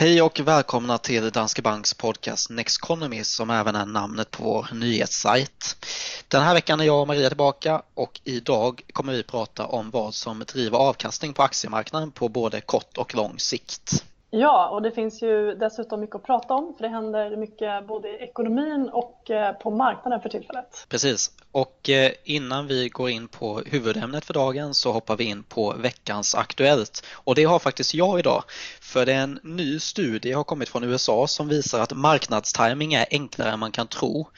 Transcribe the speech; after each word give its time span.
Hej 0.00 0.22
och 0.22 0.40
välkomna 0.40 0.98
till 0.98 1.30
Danske 1.30 1.62
Banks 1.62 1.94
podcast 1.94 2.50
Nexconomy 2.50 3.24
som 3.24 3.50
även 3.50 3.76
är 3.76 3.86
namnet 3.86 4.30
på 4.30 4.44
vår 4.44 4.68
nyhetssajt. 4.72 5.86
Den 6.28 6.42
här 6.42 6.54
veckan 6.54 6.80
är 6.80 6.84
jag 6.84 7.00
och 7.00 7.06
Maria 7.06 7.28
tillbaka 7.28 7.82
och 7.94 8.20
idag 8.24 8.82
kommer 8.92 9.12
vi 9.12 9.22
prata 9.22 9.66
om 9.66 9.90
vad 9.90 10.14
som 10.14 10.44
driver 10.52 10.78
avkastning 10.78 11.32
på 11.32 11.42
aktiemarknaden 11.42 12.10
på 12.10 12.28
både 12.28 12.60
kort 12.60 12.98
och 12.98 13.14
lång 13.14 13.38
sikt. 13.38 14.04
Ja, 14.32 14.68
och 14.68 14.82
det 14.82 14.90
finns 14.90 15.22
ju 15.22 15.54
dessutom 15.54 16.00
mycket 16.00 16.16
att 16.16 16.22
prata 16.22 16.54
om 16.54 16.74
för 16.76 16.82
det 16.82 16.88
händer 16.88 17.36
mycket 17.36 17.86
både 17.86 18.08
i 18.08 18.14
ekonomin 18.14 18.90
och 18.92 19.30
eh, 19.30 19.52
på 19.52 19.70
marknaden 19.70 20.20
för 20.20 20.28
tillfället. 20.28 20.86
Precis, 20.88 21.30
och 21.52 21.90
eh, 21.90 22.12
innan 22.24 22.66
vi 22.66 22.88
går 22.88 23.10
in 23.10 23.28
på 23.28 23.62
huvudämnet 23.66 24.24
för 24.24 24.34
dagen 24.34 24.74
så 24.74 24.92
hoppar 24.92 25.16
vi 25.16 25.24
in 25.24 25.42
på 25.42 25.74
veckans 25.78 26.34
Aktuellt. 26.34 27.06
Och 27.12 27.34
det 27.34 27.44
har 27.44 27.58
faktiskt 27.58 27.94
jag 27.94 28.18
idag, 28.18 28.44
för 28.80 29.06
det 29.06 29.12
är 29.12 29.22
en 29.22 29.40
ny 29.42 29.78
studie 29.78 30.32
har 30.32 30.44
kommit 30.44 30.68
från 30.68 30.84
USA 30.84 31.26
som 31.26 31.48
visar 31.48 31.80
att 31.80 31.96
marknadstiming 31.96 32.94
är 32.94 33.06
enklare 33.10 33.50
än 33.50 33.58
man 33.58 33.72
kan 33.72 33.86
tro. 33.86 34.28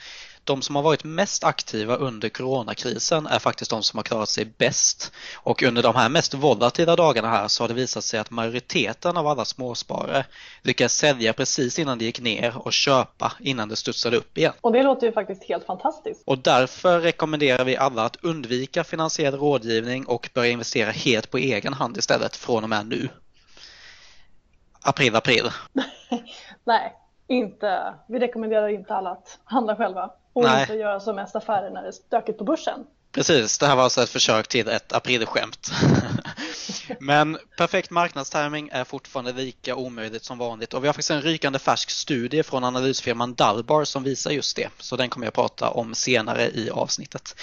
De 0.45 0.63
som 0.63 0.77
har 0.77 0.83
varit 0.83 1.05
mest 1.05 1.45
aktiva 1.45 1.97
under 1.97 2.29
coronakrisen 2.29 3.27
är 3.27 3.39
faktiskt 3.39 3.71
de 3.71 3.83
som 3.83 3.99
har 3.99 4.05
klarat 4.05 4.29
sig 4.29 4.45
bäst. 4.45 5.13
Och 5.35 5.63
under 5.63 5.83
de 5.83 5.95
här 5.95 6.09
mest 6.09 6.35
volatila 6.35 6.97
dagarna 6.97 7.29
här 7.29 7.49
så 7.49 7.63
har 7.63 7.69
det 7.69 7.75
visat 7.75 8.05
sig 8.05 8.21
att 8.21 8.31
majoriteten 8.31 9.17
av 9.17 9.27
alla 9.27 9.45
småsparare 9.45 10.27
lyckades 10.63 10.97
sälja 10.97 11.33
precis 11.33 11.79
innan 11.79 11.99
det 11.99 12.05
gick 12.05 12.21
ner 12.21 12.59
och 12.59 12.73
köpa 12.73 13.33
innan 13.41 13.69
det 13.69 13.77
studsade 13.77 14.17
upp 14.17 14.39
igen. 14.39 14.53
Och 14.61 14.73
det 14.73 14.83
låter 14.83 15.07
ju 15.07 15.13
faktiskt 15.13 15.45
helt 15.45 15.65
fantastiskt. 15.65 16.23
Och 16.27 16.39
därför 16.39 17.01
rekommenderar 17.01 17.65
vi 17.65 17.77
alla 17.77 18.05
att 18.05 18.17
undvika 18.23 18.85
finansiell 18.85 19.35
rådgivning 19.35 20.07
och 20.07 20.31
börja 20.35 20.51
investera 20.51 20.91
helt 20.91 21.31
på 21.31 21.39
egen 21.39 21.73
hand 21.73 21.97
istället 21.97 22.37
från 22.37 22.63
och 22.63 22.71
med 22.71 22.87
nu. 22.87 23.09
April, 24.83 25.17
april. 25.17 25.51
Nej, 26.65 26.93
inte. 27.33 27.95
Vi 28.07 28.19
rekommenderar 28.19 28.69
inte 28.69 28.95
alla 28.95 29.11
att 29.11 29.41
handla 29.45 29.77
själva 29.77 30.11
och 30.33 30.43
Nej. 30.43 30.61
inte 30.61 30.75
göra 30.75 31.01
som 31.01 31.17
mest 31.17 31.37
affärer 31.37 31.71
när 31.71 31.83
det 31.83 31.89
är 31.89 31.93
stökigt 31.93 32.39
på 32.39 32.45
börsen. 32.45 32.87
Precis, 33.13 33.59
det 33.59 33.67
här 33.67 33.77
var 33.77 33.83
alltså 33.83 34.03
ett 34.03 34.09
försök 34.09 34.49
till 34.49 34.69
ett 34.69 34.93
aprilskämt. 34.93 35.71
Men 37.01 37.39
perfekt 37.57 37.91
marknadstiming 37.91 38.69
är 38.73 38.85
fortfarande 38.85 39.33
lika 39.33 39.77
omöjligt 39.77 40.25
som 40.25 40.39
vanligt 40.39 40.75
och 40.75 40.85
vi 40.85 40.89
har 40.89 40.93
faktiskt 40.93 41.11
en 41.11 41.23
rykande 41.23 41.59
färsk 41.59 41.91
studie 41.91 42.43
från 42.43 42.65
analysfirman 42.65 43.35
Dalbar 43.35 43.85
som 43.85 44.03
visar 44.03 44.31
just 44.31 44.57
det. 44.57 44.69
Så 44.79 44.97
den 44.97 45.09
kommer 45.09 45.27
jag 45.27 45.35
prata 45.35 45.71
om 45.71 45.95
senare 45.95 46.43
i 46.43 46.71
avsnittet. 46.71 47.37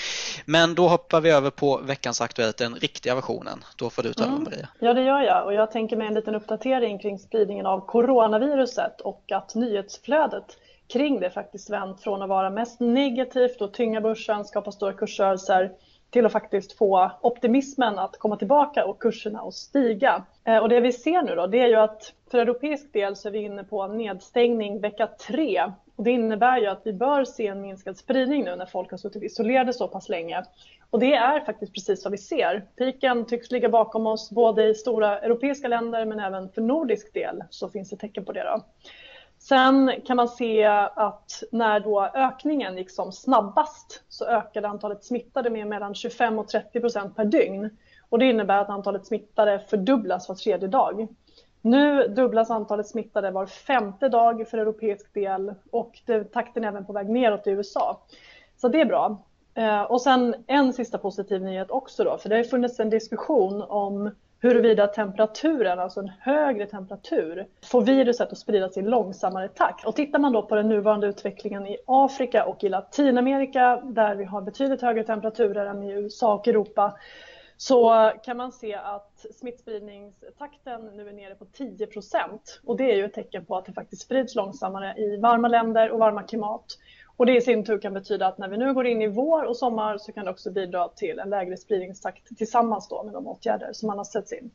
Men 0.46 0.76
då 0.76 0.88
hoppar 0.88 1.22
vi 1.22 1.30
över 1.30 1.50
på 1.50 1.78
veckans 1.78 2.22
Aktuellt, 2.22 2.58
den 2.58 2.76
riktiga 2.76 3.16
versionen. 3.16 3.64
Då 3.76 3.90
får 3.90 4.04
du 4.04 4.14
ta 4.14 4.24
mm. 4.24 4.44
Maria. 4.44 4.68
Ja, 4.80 4.94
det 4.94 5.02
gör 5.02 5.22
jag 5.22 5.46
och 5.46 5.54
jag 5.54 5.72
tänker 5.72 5.96
mig 5.96 6.08
en 6.08 6.14
liten 6.14 6.36
uppdatering 6.36 7.00
kring 7.00 7.20
spridningen 7.20 7.66
av 7.66 7.86
coronaviruset 7.86 9.02
och 9.02 9.32
att 9.32 9.56
nyhetsflödet 9.56 10.58
kring 10.94 11.20
det 11.20 11.30
faktiskt 11.30 11.70
vänt 11.70 12.02
från 12.02 12.22
att 12.22 12.30
vara 12.30 12.50
mest 12.50 12.80
negativt 12.80 13.62
och 13.62 13.74
tynga 13.74 14.02
börsen, 14.02 14.46
skapa 14.46 14.72
stora 14.72 14.94
kursrörelser 14.94 15.72
till 16.10 16.26
att 16.26 16.32
faktiskt 16.32 16.78
få 16.78 17.12
optimismen 17.22 18.00
att 18.00 18.18
komma 18.18 18.36
tillbaka 18.36 18.86
och 18.86 19.02
kurserna 19.02 19.42
att 19.42 19.54
stiga. 19.54 20.26
Eh, 20.44 20.58
och 20.58 20.70
det 20.70 20.80
vi 20.80 20.94
ser 20.94 21.22
nu 21.22 21.36
då, 21.36 21.48
det 21.48 21.60
är 21.60 21.68
ju 21.68 21.76
att 21.76 22.14
för 22.32 22.38
europeisk 22.38 22.94
del 22.94 23.16
så 23.16 23.28
är 23.28 23.32
vi 23.32 23.40
inne 23.40 23.64
på 23.64 23.88
nedstängning 23.88 24.82
vecka 24.82 25.08
tre. 25.08 25.72
Och 25.96 26.04
det 26.04 26.12
innebär 26.12 26.58
ju 26.58 26.68
att 26.68 26.82
vi 26.84 26.94
bör 26.94 27.26
se 27.26 27.48
en 27.48 27.62
minskad 27.62 27.98
spridning 27.98 28.46
nu 28.46 28.56
när 28.56 28.66
folk 28.66 28.92
har 28.92 28.98
suttit 28.98 29.24
isolerade 29.24 29.74
så 29.74 29.88
pass 29.88 30.10
länge. 30.10 30.44
Och 30.90 31.00
det 31.00 31.14
är 31.14 31.40
faktiskt 31.40 31.74
precis 31.74 32.04
vad 32.04 32.12
vi 32.12 32.18
ser. 32.18 32.66
Piken 32.78 33.26
tycks 33.26 33.52
ligga 33.52 33.70
bakom 33.70 34.08
oss 34.08 34.32
både 34.32 34.68
i 34.68 34.76
stora 34.76 35.20
europeiska 35.20 35.68
länder 35.68 36.06
men 36.06 36.20
även 36.20 36.50
för 36.50 36.62
nordisk 36.62 37.14
del 37.14 37.44
så 37.50 37.70
finns 37.70 37.90
det 37.90 37.98
tecken 37.98 38.26
på 38.26 38.32
det. 38.32 38.44
Då. 38.44 38.64
Sen 39.40 39.92
kan 40.06 40.18
man 40.18 40.28
se 40.28 40.66
att 40.96 41.44
när 41.52 41.80
då 41.80 42.10
ökningen 42.14 42.78
gick 42.78 42.92
som 42.92 43.12
snabbast 43.12 44.04
så 44.10 44.26
ökade 44.26 44.68
antalet 44.68 45.04
smittade 45.04 45.50
med 45.50 45.68
mellan 45.68 45.96
25 45.96 46.40
och 46.40 46.48
30 46.48 46.80
procent 46.80 47.16
per 47.16 47.26
dygn. 47.26 47.78
Och 48.10 48.20
det 48.20 48.26
innebär 48.26 48.58
att 48.58 48.70
antalet 48.70 49.06
smittade 49.06 49.60
fördubblas 49.60 50.30
var 50.30 50.36
tredje 50.36 50.68
dag. 50.68 51.08
Nu 51.62 52.08
dubblas 52.08 52.50
antalet 52.50 52.88
smittade 52.88 53.32
var 53.32 53.46
femte 53.46 54.10
dag 54.10 54.48
för 54.48 54.58
europeisk 54.58 55.14
del 55.14 55.54
och 55.72 56.00
det, 56.06 56.24
takten 56.24 56.64
är 56.64 56.68
även 56.68 56.86
på 56.86 56.94
väg 56.94 57.10
neråt 57.10 57.48
i 57.48 57.50
USA. 57.50 58.02
Så 58.58 58.68
det 58.68 58.82
är 58.82 58.86
bra. 58.86 59.24
Eh, 59.54 59.82
och 59.82 60.02
sen 60.02 60.36
en 60.48 60.74
sista 60.74 60.98
positiv 60.98 61.42
nyhet 61.42 61.72
också 61.72 62.04
då, 62.04 62.18
för 62.18 62.30
det 62.30 62.36
har 62.36 62.44
funnits 62.44 62.80
en 62.80 62.90
diskussion 62.90 63.62
om 63.62 64.12
huruvida 64.42 64.88
temperaturen, 64.88 65.80
alltså 65.80 66.00
en 66.00 66.12
högre 66.20 66.66
temperatur, 66.66 67.48
får 67.64 67.82
viruset 67.82 68.32
att 68.32 68.38
sprida 68.38 68.70
sig 68.70 68.84
i 68.84 68.86
långsammare 68.86 69.48
takt. 69.48 69.86
Och 69.86 69.96
tittar 69.96 70.20
man 70.20 70.34
då 70.34 70.42
på 70.44 70.56
den 70.56 70.70
nuvarande 70.70 71.08
utvecklingen 71.08 71.68
i 71.68 71.78
Afrika 71.86 72.46
och 72.46 72.64
i 72.64 72.70
Latinamerika 72.70 73.82
där 73.84 74.16
vi 74.16 74.24
har 74.24 74.42
betydligt 74.42 74.82
högre 74.82 75.04
temperaturer 75.04 75.66
än 75.66 75.84
i 75.84 75.92
USA 75.92 76.34
och 76.34 76.48
Europa 76.48 76.98
så 77.58 78.12
kan 78.24 78.38
man 78.38 78.52
se 78.52 78.76
att 78.76 79.26
smittspridningstakten 79.40 80.86
nu 80.96 81.10
är 81.10 81.14
nere 81.14 81.36
på 81.36 81.46
10 81.46 81.88
procent. 81.88 82.62
Och 82.66 82.78
det 82.78 82.92
är 82.92 82.96
ju 82.96 83.06
ett 83.06 83.14
tecken 83.14 83.46
på 83.46 83.58
att 83.58 83.66
det 83.66 83.74
faktiskt 83.74 84.02
sprids 84.02 84.36
långsammare 84.36 84.94
i 84.98 85.18
varma 85.18 85.48
länder 85.48 85.92
och 85.92 86.00
varma 86.00 86.24
klimat. 86.24 86.66
Och 87.20 87.26
det 87.26 87.38
i 87.38 87.42
sin 87.42 87.66
tur 87.66 87.80
kan 87.80 87.94
betyda 87.94 88.28
att 88.28 88.38
när 88.38 88.48
vi 88.48 88.58
nu 88.58 88.74
går 88.74 88.88
in 88.88 89.02
i 89.02 89.08
vår 89.08 89.44
och 89.44 89.58
sommar 89.58 89.98
så 89.98 90.12
kan 90.12 90.26
det 90.26 90.32
också 90.32 90.52
bidra 90.52 90.88
till 90.88 91.20
en 91.20 91.30
lägre 91.30 91.58
spridningstakt 91.58 92.38
tillsammans 92.38 92.90
med 93.06 93.14
de 93.14 93.28
åtgärder 93.28 93.70
som 93.74 93.88
man 93.88 93.98
har 93.98 94.06
sett 94.06 94.32
in. 94.32 94.38
Mm. 94.40 94.52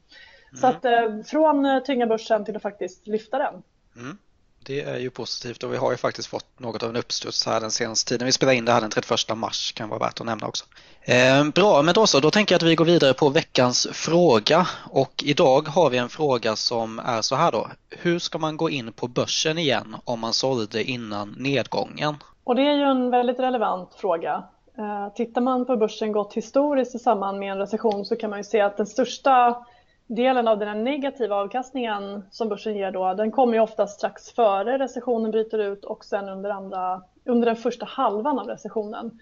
Så 0.60 0.66
att 0.66 0.84
eh, 0.84 1.22
från 1.26 1.64
eh, 1.64 1.82
tynga 1.82 2.06
börsen 2.06 2.44
till 2.44 2.56
att 2.56 2.62
faktiskt 2.62 3.06
lyfta 3.06 3.38
den. 3.38 3.62
Mm. 3.96 4.18
Det 4.66 4.80
är 4.80 4.98
ju 4.98 5.10
positivt 5.10 5.62
och 5.62 5.72
vi 5.72 5.76
har 5.76 5.90
ju 5.90 5.96
faktiskt 5.96 6.28
fått 6.28 6.60
något 6.60 6.82
av 6.82 6.90
en 6.90 6.96
uppstuds 6.96 7.46
här 7.46 7.60
den 7.60 7.70
senaste 7.70 8.08
tiden. 8.08 8.26
Vi 8.26 8.32
spelar 8.32 8.52
in 8.52 8.64
det 8.64 8.72
här 8.72 8.80
den 8.80 8.90
31 8.90 9.36
mars 9.36 9.72
kan 9.72 9.88
vara 9.88 9.98
värt 9.98 10.20
att 10.20 10.26
nämna 10.26 10.46
också. 10.46 10.64
Eh, 11.02 11.44
bra, 11.44 11.82
men 11.82 11.94
då 11.94 12.06
så, 12.06 12.20
då 12.20 12.30
tänker 12.30 12.54
jag 12.54 12.58
att 12.58 12.68
vi 12.68 12.74
går 12.74 12.84
vidare 12.84 13.14
på 13.14 13.28
veckans 13.28 13.88
fråga 13.92 14.68
och 14.90 15.22
idag 15.26 15.68
har 15.68 15.90
vi 15.90 15.98
en 15.98 16.08
fråga 16.08 16.56
som 16.56 16.98
är 16.98 17.22
så 17.22 17.36
här 17.36 17.52
då. 17.52 17.70
Hur 17.90 18.18
ska 18.18 18.38
man 18.38 18.56
gå 18.56 18.70
in 18.70 18.92
på 18.92 19.08
börsen 19.08 19.58
igen 19.58 19.96
om 20.04 20.20
man 20.20 20.32
sålde 20.32 20.84
innan 20.84 21.34
nedgången? 21.38 22.14
Och 22.44 22.54
det 22.54 22.62
är 22.62 22.74
ju 22.74 22.82
en 22.82 23.10
väldigt 23.10 23.38
relevant 23.38 23.94
fråga. 23.94 24.42
Eh, 24.78 25.08
tittar 25.14 25.40
man 25.40 25.64
på 25.64 25.76
börsen 25.76 26.12
gått 26.12 26.34
historiskt 26.34 26.94
i 26.94 26.98
samband 26.98 27.38
med 27.38 27.52
en 27.52 27.58
recession 27.58 28.04
så 28.04 28.16
kan 28.16 28.30
man 28.30 28.38
ju 28.38 28.44
se 28.44 28.60
att 28.60 28.76
den 28.76 28.86
största 28.86 29.64
delen 30.06 30.48
av 30.48 30.58
den 30.58 30.84
negativa 30.84 31.36
avkastningen 31.36 32.24
som 32.30 32.48
börsen 32.48 32.76
ger 32.76 32.90
då, 32.90 33.14
den 33.14 33.30
kommer 33.30 33.54
ju 33.54 33.60
oftast 33.60 33.98
strax 33.98 34.30
före 34.30 34.78
recessionen 34.78 35.30
bryter 35.30 35.58
ut 35.58 35.84
och 35.84 36.04
sen 36.04 36.28
under, 36.28 36.50
andra, 36.50 37.02
under 37.24 37.46
den 37.46 37.56
första 37.56 37.86
halvan 37.86 38.38
av 38.38 38.46
recessionen. 38.46 39.20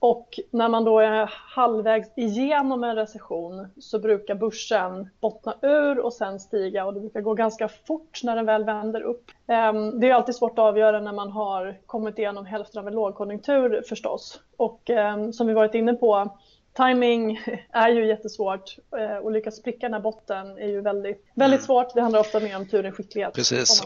Och 0.00 0.40
när 0.50 0.68
man 0.68 0.84
då 0.84 0.98
är 0.98 1.30
halvvägs 1.32 2.08
igenom 2.16 2.84
en 2.84 2.96
recession 2.96 3.68
så 3.80 3.98
brukar 3.98 4.34
börsen 4.34 5.10
bottna 5.20 5.54
ur 5.62 5.98
och 5.98 6.12
sen 6.12 6.40
stiga 6.40 6.84
och 6.84 6.94
det 6.94 7.00
brukar 7.00 7.20
gå 7.20 7.34
ganska 7.34 7.68
fort 7.68 8.20
när 8.22 8.36
den 8.36 8.46
väl 8.46 8.64
vänder 8.64 9.00
upp. 9.00 9.30
Ehm, 9.46 10.00
det 10.00 10.10
är 10.10 10.14
alltid 10.14 10.34
svårt 10.34 10.52
att 10.52 10.64
avgöra 10.64 11.00
när 11.00 11.12
man 11.12 11.30
har 11.30 11.78
kommit 11.86 12.18
igenom 12.18 12.46
hälften 12.46 12.80
av 12.80 12.88
en 12.88 12.94
lågkonjunktur 12.94 13.82
förstås. 13.88 14.40
Och 14.56 14.90
ehm, 14.90 15.32
som 15.32 15.46
vi 15.46 15.52
varit 15.52 15.74
inne 15.74 15.94
på, 15.94 16.36
timing 16.76 17.40
är 17.72 17.88
ju 17.88 18.06
jättesvårt 18.06 18.76
eh, 18.98 19.16
och 19.16 19.32
lyckas 19.32 19.62
pricka 19.62 19.86
den 19.86 19.94
här 19.94 20.00
botten 20.00 20.58
är 20.58 20.68
ju 20.68 20.80
väldigt, 20.80 21.26
väldigt 21.34 21.60
mm. 21.60 21.66
svårt. 21.66 21.94
Det 21.94 22.00
handlar 22.00 22.20
ofta 22.20 22.40
mer 22.40 22.56
om 22.56 22.68
tur 22.68 22.84
än 22.84 22.92
skicklighet. 22.92 23.34
Precis. 23.34 23.84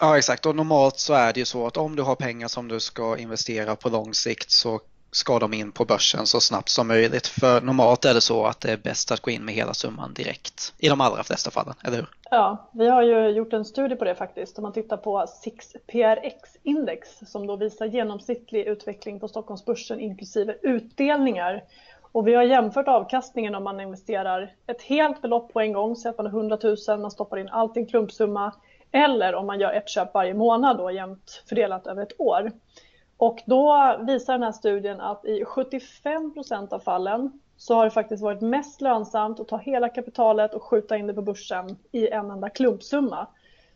Ja 0.00 0.18
exakt 0.18 0.46
och 0.46 0.56
normalt 0.56 0.98
så 0.98 1.14
är 1.14 1.32
det 1.32 1.40
ju 1.40 1.46
så 1.46 1.66
att 1.66 1.76
om 1.76 1.96
du 1.96 2.02
har 2.02 2.14
pengar 2.14 2.48
som 2.48 2.68
du 2.68 2.80
ska 2.80 3.18
investera 3.18 3.76
på 3.76 3.88
lång 3.88 4.14
sikt 4.14 4.50
så 4.50 4.80
ska 5.10 5.38
de 5.38 5.54
in 5.54 5.72
på 5.72 5.84
börsen 5.84 6.26
så 6.26 6.40
snabbt 6.40 6.68
som 6.68 6.88
möjligt. 6.88 7.26
För 7.26 7.60
normalt 7.60 8.04
är 8.04 8.14
det 8.14 8.20
så 8.20 8.46
att 8.46 8.60
det 8.60 8.72
är 8.72 8.76
bäst 8.76 9.12
att 9.12 9.20
gå 9.20 9.30
in 9.30 9.44
med 9.44 9.54
hela 9.54 9.74
summan 9.74 10.14
direkt 10.14 10.74
i 10.78 10.88
de 10.88 11.00
allra 11.00 11.22
flesta 11.22 11.50
fallen, 11.50 11.74
eller 11.84 11.96
hur? 11.96 12.06
Ja, 12.30 12.70
vi 12.72 12.88
har 12.88 13.02
ju 13.02 13.28
gjort 13.28 13.52
en 13.52 13.64
studie 13.64 13.96
på 13.96 14.04
det 14.04 14.14
faktiskt. 14.14 14.58
Om 14.58 14.62
man 14.62 14.72
tittar 14.72 14.96
på 14.96 15.26
SIX 15.26 15.76
PRX-index 15.86 17.08
som 17.26 17.46
då 17.46 17.56
visar 17.56 17.86
genomsnittlig 17.86 18.66
utveckling 18.66 19.20
på 19.20 19.28
Stockholmsbörsen 19.28 20.00
inklusive 20.00 20.56
utdelningar. 20.62 21.64
Och 22.12 22.26
vi 22.26 22.34
har 22.34 22.42
jämfört 22.42 22.88
avkastningen 22.88 23.54
om 23.54 23.64
man 23.64 23.80
investerar 23.80 24.54
ett 24.66 24.82
helt 24.82 25.22
belopp 25.22 25.52
på 25.52 25.60
en 25.60 25.72
gång, 25.72 25.96
så 25.96 26.08
att 26.08 26.16
man 26.16 26.26
har 26.26 26.32
100 26.32 26.58
000, 26.88 27.00
man 27.00 27.10
stoppar 27.10 27.36
in 27.36 27.48
allt 27.48 27.76
i 27.76 27.80
en 27.80 27.86
klumpsumma, 27.86 28.54
eller 28.92 29.34
om 29.34 29.46
man 29.46 29.60
gör 29.60 29.72
ett 29.72 29.88
köp 29.88 30.14
varje 30.14 30.34
månad 30.34 30.78
då 30.78 30.90
jämnt 30.90 31.42
fördelat 31.48 31.86
över 31.86 32.02
ett 32.02 32.20
år. 32.20 32.52
Och 33.20 33.42
då 33.46 33.96
visar 34.06 34.32
den 34.32 34.42
här 34.42 34.52
studien 34.52 35.00
att 35.00 35.24
i 35.24 35.44
75 35.44 36.34
procent 36.34 36.72
av 36.72 36.78
fallen 36.78 37.40
så 37.56 37.74
har 37.74 37.84
det 37.84 37.90
faktiskt 37.90 38.22
varit 38.22 38.40
mest 38.40 38.80
lönsamt 38.80 39.40
att 39.40 39.48
ta 39.48 39.56
hela 39.56 39.88
kapitalet 39.88 40.54
och 40.54 40.62
skjuta 40.62 40.96
in 40.96 41.06
det 41.06 41.14
på 41.14 41.22
börsen 41.22 41.76
i 41.92 42.08
en 42.08 42.30
enda 42.30 42.50
klumpsumma. 42.50 43.26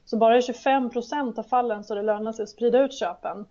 Så 0.04 0.16
bara 0.16 0.38
i 0.38 0.42
25 0.42 0.90
procent 0.90 1.38
av 1.38 1.42
fallen 1.42 1.84
så 1.84 1.94
det 1.94 2.02
lönar 2.02 2.32
sig 2.32 2.42
att 2.42 2.48
sprida 2.48 2.78
ut 2.78 2.94
köpen. 2.94 3.46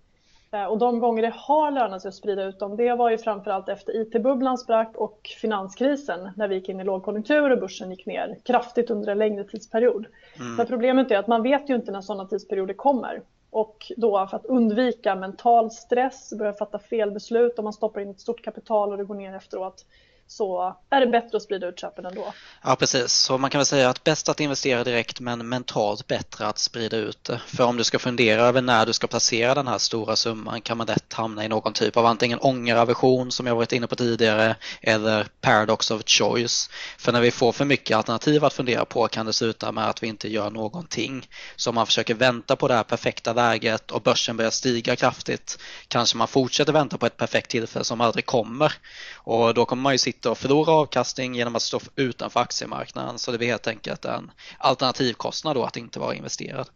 Eh, 0.52 0.66
och 0.66 0.78
de 0.78 1.00
gånger 1.00 1.22
det 1.22 1.34
har 1.36 1.72
lönat 1.72 2.02
sig 2.02 2.10
att 2.10 2.16
sprida 2.16 2.44
ut 2.44 2.60
dem, 2.60 2.76
det 2.76 2.96
var 2.96 3.10
ju 3.10 3.18
framförallt 3.18 3.70
efter 3.70 4.02
IT-bubblan 4.02 4.58
sprack 4.58 4.96
och 4.96 5.30
finanskrisen 5.42 6.32
när 6.36 6.48
vi 6.48 6.56
gick 6.56 6.70
in 6.70 6.80
i 6.80 6.84
lågkonjunktur 6.84 7.52
och 7.52 7.60
börsen 7.60 7.92
gick 7.92 8.06
ner 8.06 8.38
kraftigt 8.44 8.90
under 8.90 9.12
en 9.12 9.18
längre 9.18 9.44
tidsperiod. 9.44 10.06
Mm. 10.40 10.56
Men 10.56 10.66
problemet 10.66 11.12
är 11.12 11.18
att 11.18 11.28
man 11.28 11.44
vet 11.44 11.70
ju 11.70 11.76
inte 11.76 11.92
när 11.92 12.02
sådana 12.02 12.26
tidsperioder 12.26 12.74
kommer. 12.74 13.22
Och 13.54 13.92
då 13.98 14.28
för 14.28 14.38
att 14.38 14.46
undvika 14.46 15.16
mental 15.16 15.72
stress, 15.72 16.34
börja 16.38 16.54
fatta 16.54 16.80
fel 16.80 17.12
beslut 17.12 17.60
om 17.60 17.64
man 17.64 17.74
stoppar 17.74 18.02
in 18.02 18.10
ett 18.10 18.20
stort 18.20 18.44
kapital 18.44 18.92
och 18.92 18.98
det 18.98 19.04
går 19.04 19.16
ner 19.16 19.36
efteråt 19.36 19.86
så 20.28 20.78
är 20.90 21.00
det 21.00 21.08
bättre 21.08 21.38
att 21.38 21.44
sprida 21.44 21.68
ut 21.68 21.80
köpen 21.80 22.06
ändå. 22.06 22.34
Ja 22.64 22.76
precis, 22.76 23.14
så 23.14 23.38
man 23.38 23.50
kan 23.50 23.60
väl 23.60 23.66
säga 23.66 23.90
att 23.90 24.04
bäst 24.04 24.30
att 24.30 24.40
investera 24.40 24.84
direkt 24.84 25.20
men 25.20 25.50
mentalt 25.50 26.08
bättre 26.08 26.48
att 26.48 26.60
sprida 26.60 26.98
ut 26.98 27.24
det. 27.24 27.42
För 27.48 27.64
om 27.64 27.78
du 27.78 27.84
ska 27.84 28.00
fundera 28.00 28.42
över 28.42 28.62
när 28.62 28.86
du 28.86 28.94
ska 28.94 29.08
placera 29.08 29.56
den 29.56 29.68
här 29.68 29.78
stora 29.78 30.16
summan 30.16 30.62
kan 30.62 30.78
man 30.78 30.88
lätt 30.88 31.14
hamna 31.14 31.46
i 31.46 31.48
någon 31.48 31.74
typ 31.74 31.98
av 31.98 32.06
antingen 32.06 32.40
ångeraversion 32.40 33.32
som 33.32 33.48
jag 33.48 33.56
varit 33.56 33.74
inne 33.74 33.88
på 33.88 33.96
tidigare 33.96 34.56
eller 34.82 35.28
paradox 35.42 35.92
of 35.92 36.02
choice. 36.06 36.70
För 36.98 37.12
när 37.12 37.22
vi 37.22 37.32
får 37.32 37.52
för 37.52 37.66
mycket 37.66 37.98
alternativ 37.98 38.46
att 38.46 38.54
fundera 38.54 38.86
på 38.86 39.08
kan 39.08 39.26
det 39.26 39.34
sluta 39.34 39.72
med 39.72 39.90
att 39.90 40.04
vi 40.04 40.08
inte 40.08 40.30
gör 40.30 40.50
någonting. 40.50 41.28
Så 41.56 41.70
om 41.70 41.76
man 41.76 41.86
försöker 41.86 42.14
vänta 42.14 42.56
på 42.56 42.68
det 42.68 42.74
här 42.74 42.84
perfekta 42.84 43.34
läget 43.34 43.92
och 43.92 44.02
börsen 44.02 44.38
börjar 44.38 44.52
stiga 44.52 44.96
kraftigt 44.96 45.60
kanske 45.88 46.18
man 46.18 46.28
fortsätter 46.28 46.74
vänta 46.74 46.98
på 46.98 47.06
ett 47.06 47.18
perfekt 47.18 47.50
tillfälle 47.50 47.86
som 47.86 48.02
aldrig 48.02 48.26
kommer. 48.26 48.74
Och 49.16 49.54
då 49.54 49.66
kommer 49.66 49.82
man 49.82 49.92
ju 49.94 49.98
sitta 49.98 50.13
och 50.26 50.38
förlora 50.38 50.72
avkastning 50.72 51.36
genom 51.36 51.56
att 51.56 51.62
stå 51.62 51.80
utanför 51.96 52.40
aktiemarknaden. 52.40 53.20
Så 53.20 53.32
det 53.32 53.38
blir 53.38 53.48
helt 53.48 53.68
enkelt 53.68 54.06
en 54.06 54.32
alternativkostnad 54.58 55.56
då 55.56 55.64
att 55.64 55.78
inte 55.78 56.00
vara 56.00 56.16
investerad. 56.16 56.68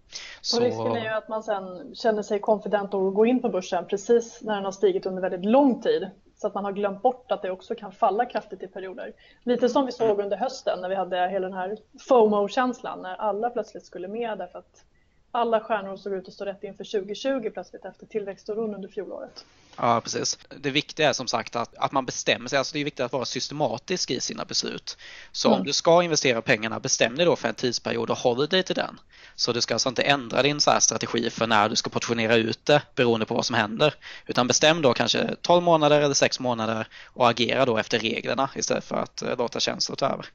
Så... 0.42 0.58
Och 0.58 0.64
risken 0.64 0.96
är 0.96 1.04
ju 1.04 1.10
att 1.10 1.30
man 1.30 1.44
sen 1.44 1.96
känner 1.96 2.24
sig 2.24 2.40
konfident 2.40 2.94
och 2.94 3.14
går 3.14 3.28
in 3.28 3.42
på 3.42 3.50
börsen 3.50 3.86
precis 3.86 4.40
när 4.42 4.56
den 4.56 4.66
har 4.66 4.72
stigit 4.72 5.06
under 5.06 5.22
väldigt 5.22 5.46
lång 5.46 5.82
tid. 5.82 6.10
Så 6.36 6.48
att 6.48 6.54
man 6.54 6.66
har 6.66 6.72
glömt 6.72 7.02
bort 7.02 7.32
att 7.32 7.42
det 7.42 7.52
också 7.52 7.76
kan 7.76 7.92
falla 7.92 8.26
kraftigt 8.26 8.64
i 8.64 8.68
perioder. 8.68 9.14
Lite 9.44 9.70
som 9.70 9.86
vi 9.86 9.92
såg 9.92 10.20
under 10.20 10.38
hösten 10.38 10.82
när 10.82 10.90
vi 10.90 10.96
hade 10.96 11.30
hela 11.30 11.48
den 11.48 11.58
här 11.58 11.78
FOMO-känslan 12.10 13.02
när 13.02 13.16
alla 13.16 13.50
plötsligt 13.50 13.86
skulle 13.86 14.08
med 14.08 14.38
därför 14.38 14.60
att 14.60 14.84
alla 15.38 15.60
stjärnor 15.60 15.98
såg 15.98 16.14
ut 16.14 16.28
att 16.28 16.34
stå 16.34 16.46
rätt 16.46 16.64
inför 16.64 16.84
2020 16.84 17.50
plötsligt 17.54 17.86
efter 17.86 18.06
tillväxtoron 18.06 18.76
under 18.76 18.90
fjolåret. 18.90 19.46
Ja, 19.78 20.02
precis. 20.02 20.38
Det 20.62 20.70
viktiga 20.70 21.10
är 21.10 21.14
som 21.14 21.28
sagt 21.28 21.56
att, 21.56 21.76
att 21.78 21.92
man 21.92 22.06
bestämmer 22.06 22.50
sig. 22.50 22.58
Alltså 22.58 22.74
det 22.74 22.80
är 22.80 22.84
viktigt 22.84 23.06
att 23.06 23.14
vara 23.14 23.26
systematisk 23.26 24.12
i 24.12 24.20
sina 24.20 24.46
beslut. 24.46 24.98
Så 25.32 25.48
mm. 25.48 25.60
om 25.60 25.66
du 25.66 25.74
ska 25.74 26.04
investera 26.04 26.42
pengarna, 26.42 26.80
bestäm 26.80 27.16
dig 27.16 27.26
då 27.26 27.36
för 27.36 27.48
en 27.48 27.56
tidsperiod 27.56 28.10
och 28.10 28.18
håll 28.18 28.48
dig 28.48 28.64
till 28.64 28.76
den. 28.76 29.00
Så 29.36 29.52
du 29.52 29.62
ska 29.62 29.76
alltså 29.76 29.90
inte 29.90 30.02
ändra 30.02 30.42
din 30.42 30.62
så 30.62 30.72
strategi 30.80 31.30
för 31.30 31.48
när 31.48 31.70
du 31.70 31.76
ska 31.76 31.90
portionera 31.90 32.36
ut 32.36 32.66
det 32.66 32.82
beroende 32.96 33.26
på 33.26 33.34
vad 33.34 33.46
som 33.46 33.56
händer. 33.56 33.94
Utan 34.28 34.48
bestäm 34.48 34.82
då 34.82 34.94
kanske 34.94 35.36
12 35.42 35.64
månader 35.64 36.02
eller 36.02 36.14
6 36.14 36.40
månader 36.40 36.88
och 37.14 37.30
agera 37.30 37.66
då 37.66 37.78
efter 37.78 38.00
reglerna 38.00 38.50
istället 38.56 38.84
för 38.84 38.96
att 38.96 39.22
eh, 39.22 39.38
låta 39.38 39.60
känslor 39.60 39.96
ta 39.96 40.06
över. 40.06 40.26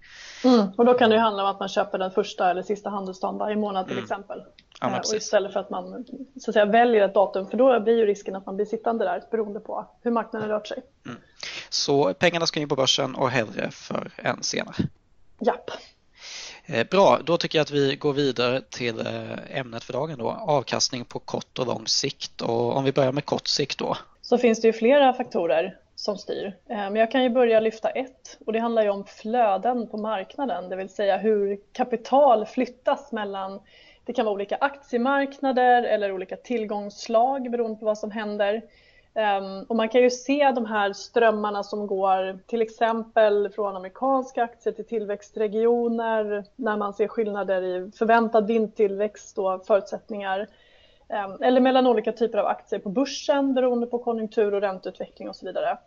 Mm. 0.44 0.66
Och 0.76 0.84
då 0.84 0.94
kan 0.94 1.10
det 1.10 1.16
ju 1.16 1.22
handla 1.22 1.42
om 1.42 1.48
att 1.48 1.60
man 1.60 1.68
köper 1.68 1.98
den 1.98 2.10
första 2.10 2.50
eller 2.50 2.62
sista 2.62 2.90
handelsdagen 2.90 3.38
varje 3.38 3.56
månad 3.56 3.86
till 3.86 3.92
mm. 3.92 4.04
exempel. 4.04 4.42
Ja, 4.82 4.98
och 4.98 5.14
istället 5.14 5.52
för 5.52 5.60
att 5.60 5.70
man 5.70 6.04
så 6.40 6.50
att 6.50 6.54
säga, 6.54 6.64
väljer 6.64 7.04
ett 7.04 7.14
datum 7.14 7.46
för 7.46 7.56
då 7.56 7.80
blir 7.80 7.98
ju 7.98 8.06
risken 8.06 8.36
att 8.36 8.46
man 8.46 8.56
blir 8.56 8.66
sittande 8.66 9.04
där 9.04 9.22
beroende 9.30 9.60
på 9.60 9.86
hur 10.02 10.10
marknaden 10.10 10.48
rört 10.48 10.66
sig. 10.66 10.82
Mm. 11.06 11.18
Så 11.70 12.14
pengarna 12.14 12.46
ska 12.46 12.60
in 12.60 12.68
på 12.68 12.76
börsen 12.76 13.14
och 13.14 13.30
hellre 13.30 13.70
för 13.70 14.10
än 14.16 14.42
senare? 14.42 14.76
Japp. 15.40 15.70
Eh, 16.66 16.86
bra, 16.90 17.18
då 17.24 17.36
tycker 17.36 17.58
jag 17.58 17.62
att 17.62 17.70
vi 17.70 17.96
går 17.96 18.12
vidare 18.12 18.60
till 18.60 19.00
eh, 19.00 19.58
ämnet 19.58 19.84
för 19.84 19.92
dagen 19.92 20.18
då, 20.18 20.30
avkastning 20.30 21.04
på 21.04 21.18
kort 21.18 21.58
och 21.58 21.66
lång 21.66 21.86
sikt. 21.86 22.42
Och 22.42 22.76
om 22.76 22.84
vi 22.84 22.92
börjar 22.92 23.12
med 23.12 23.24
kort 23.24 23.46
sikt 23.46 23.78
då? 23.78 23.96
Så 24.22 24.38
finns 24.38 24.60
det 24.60 24.66
ju 24.66 24.72
flera 24.72 25.12
faktorer 25.12 25.76
som 25.94 26.18
styr. 26.18 26.46
Eh, 26.46 26.76
men 26.76 26.96
jag 26.96 27.10
kan 27.10 27.22
ju 27.22 27.30
börja 27.30 27.60
lyfta 27.60 27.90
ett 27.90 28.38
och 28.46 28.52
det 28.52 28.58
handlar 28.58 28.82
ju 28.82 28.90
om 28.90 29.04
flöden 29.04 29.88
på 29.88 29.96
marknaden, 29.96 30.68
det 30.68 30.76
vill 30.76 30.88
säga 30.88 31.16
hur 31.16 31.60
kapital 31.72 32.46
flyttas 32.46 33.12
mellan 33.12 33.60
det 34.04 34.12
kan 34.12 34.24
vara 34.24 34.34
olika 34.34 34.56
aktiemarknader 34.56 35.82
eller 35.82 36.12
olika 36.12 36.36
tillgångsslag 36.36 37.50
beroende 37.50 37.78
på 37.78 37.84
vad 37.86 37.98
som 37.98 38.10
händer. 38.10 38.62
Ehm, 39.14 39.62
och 39.68 39.76
man 39.76 39.88
kan 39.88 40.02
ju 40.02 40.10
se 40.10 40.50
de 40.54 40.66
här 40.66 40.92
strömmarna 40.92 41.62
som 41.62 41.86
går 41.86 42.38
till 42.46 42.62
exempel 42.62 43.48
från 43.48 43.76
amerikanska 43.76 44.42
aktier 44.44 44.72
till 44.72 44.86
tillväxtregioner 44.86 46.44
när 46.56 46.76
man 46.76 46.94
ser 46.94 47.08
skillnader 47.08 47.62
i 47.62 47.90
förväntad 47.98 48.46
vindtillväxt 48.46 49.38
och 49.38 49.66
förutsättningar. 49.66 50.48
Ehm, 51.08 51.42
eller 51.42 51.60
mellan 51.60 51.86
olika 51.86 52.12
typer 52.12 52.38
av 52.38 52.46
aktier 52.46 52.80
på 52.80 52.88
börsen 52.88 53.54
beroende 53.54 53.86
på 53.86 53.98
konjunktur 53.98 54.54
och 54.54 54.60
ränteutveckling 54.60 55.28
och 55.28 55.36
så 55.36 55.46
vidare. 55.46 55.78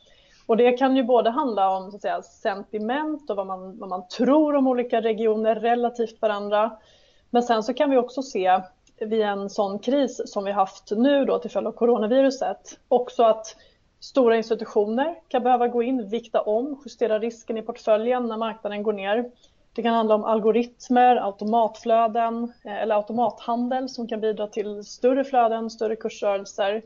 Och 0.47 0.57
det 0.57 0.71
kan 0.71 0.95
ju 0.95 1.03
både 1.03 1.29
handla 1.29 1.77
om 1.77 1.91
så 1.91 1.95
att 1.95 2.01
säga, 2.01 2.21
sentiment 2.21 3.29
och 3.29 3.35
vad 3.35 3.47
man, 3.47 3.79
vad 3.79 3.89
man 3.89 4.07
tror 4.07 4.55
om 4.55 4.67
olika 4.67 5.01
regioner 5.01 5.55
relativt 5.55 6.21
varandra. 6.21 6.71
Men 7.35 7.43
sen 7.43 7.63
så 7.63 7.73
kan 7.73 7.89
vi 7.89 7.97
också 7.97 8.21
se 8.21 8.61
vid 8.99 9.21
en 9.21 9.49
sån 9.49 9.79
kris 9.79 10.21
som 10.25 10.43
vi 10.43 10.51
haft 10.51 10.91
nu 10.91 11.25
då 11.25 11.39
till 11.39 11.51
följd 11.51 11.67
av 11.67 11.71
coronaviruset 11.71 12.79
också 12.87 13.23
att 13.23 13.55
stora 13.99 14.37
institutioner 14.37 15.15
kan 15.27 15.43
behöva 15.43 15.67
gå 15.67 15.83
in, 15.83 16.09
vikta 16.09 16.41
om, 16.41 16.81
justera 16.85 17.19
risken 17.19 17.57
i 17.57 17.61
portföljen 17.61 18.27
när 18.27 18.37
marknaden 18.37 18.83
går 18.83 18.93
ner. 18.93 19.31
Det 19.73 19.83
kan 19.83 19.93
handla 19.93 20.15
om 20.15 20.23
algoritmer, 20.23 21.15
automatflöden 21.15 22.53
eh, 22.65 22.81
eller 22.81 22.95
automathandel 22.95 23.89
som 23.89 24.07
kan 24.07 24.21
bidra 24.21 24.47
till 24.47 24.83
större 24.83 25.23
flöden, 25.23 25.69
större 25.69 25.95
kursrörelser. 25.95 26.81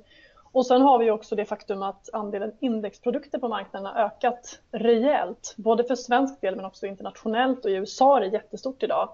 Och 0.51 0.65
sen 0.65 0.81
har 0.81 0.99
vi 0.99 1.11
också 1.11 1.35
det 1.35 1.45
faktum 1.45 1.83
att 1.83 2.09
andelen 2.13 2.51
indexprodukter 2.59 3.39
på 3.39 3.47
marknaden 3.47 3.85
har 3.85 4.03
ökat 4.03 4.59
rejält, 4.71 5.53
både 5.57 5.83
för 5.83 5.95
svensk 5.95 6.41
del 6.41 6.55
men 6.55 6.65
också 6.65 6.85
internationellt 6.85 7.65
och 7.65 7.71
i 7.71 7.73
USA 7.73 8.17
är 8.17 8.21
det 8.21 8.27
jättestort 8.27 8.83
idag. 8.83 9.09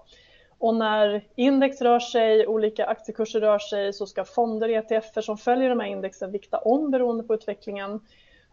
Och 0.58 0.74
när 0.74 1.24
index 1.34 1.80
rör 1.80 2.00
sig, 2.00 2.46
olika 2.46 2.86
aktiekurser 2.86 3.40
rör 3.40 3.58
sig 3.58 3.92
så 3.92 4.06
ska 4.06 4.24
fonder, 4.24 4.68
ETFer 4.68 5.20
som 5.20 5.38
följer 5.38 5.68
de 5.68 5.80
här 5.80 5.86
indexen 5.86 6.32
vikta 6.32 6.58
om 6.58 6.90
beroende 6.90 7.24
på 7.24 7.34
utvecklingen. 7.34 8.00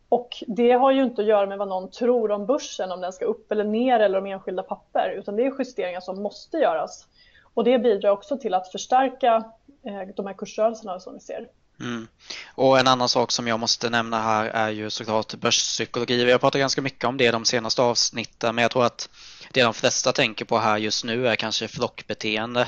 Och 0.09 0.43
det 0.47 0.71
har 0.71 0.91
ju 0.91 1.03
inte 1.03 1.21
att 1.21 1.27
göra 1.27 1.45
med 1.45 1.57
vad 1.57 1.67
någon 1.67 1.91
tror 1.91 2.31
om 2.31 2.45
börsen, 2.45 2.91
om 2.91 3.01
den 3.01 3.13
ska 3.13 3.25
upp 3.25 3.51
eller 3.51 3.63
ner 3.63 3.99
eller 3.99 4.17
om 4.17 4.25
enskilda 4.25 4.63
papper, 4.63 5.15
utan 5.17 5.35
det 5.35 5.45
är 5.45 5.53
justeringar 5.59 5.99
som 5.99 6.21
måste 6.21 6.57
göras. 6.57 7.07
Och 7.53 7.63
det 7.63 7.79
bidrar 7.79 8.09
också 8.09 8.37
till 8.37 8.53
att 8.53 8.71
förstärka 8.71 9.43
eh, 9.83 10.01
de 10.15 10.27
här 10.27 10.33
kursrörelserna 10.33 10.99
som 10.99 11.13
vi 11.13 11.19
ser. 11.19 11.47
Mm. 11.79 12.07
Och 12.55 12.79
en 12.79 12.87
annan 12.87 13.09
sak 13.09 13.31
som 13.31 13.47
jag 13.47 13.59
måste 13.59 13.89
nämna 13.89 14.21
här 14.21 14.45
är 14.45 14.69
ju 14.69 14.89
såklart 14.89 15.33
börspsykologi. 15.33 16.23
Vi 16.25 16.31
har 16.31 16.39
pratat 16.39 16.59
ganska 16.59 16.81
mycket 16.81 17.05
om 17.05 17.17
det 17.17 17.31
de 17.31 17.45
senaste 17.45 17.81
avsnitten 17.81 18.55
men 18.55 18.61
jag 18.61 18.71
tror 18.71 18.85
att 18.85 19.09
det 19.51 19.63
de 19.63 19.73
flesta 19.73 20.11
tänker 20.11 20.45
på 20.45 20.59
här 20.59 20.77
just 20.77 21.03
nu 21.03 21.27
är 21.27 21.35
kanske 21.35 21.67
flockbeteende. 21.67 22.61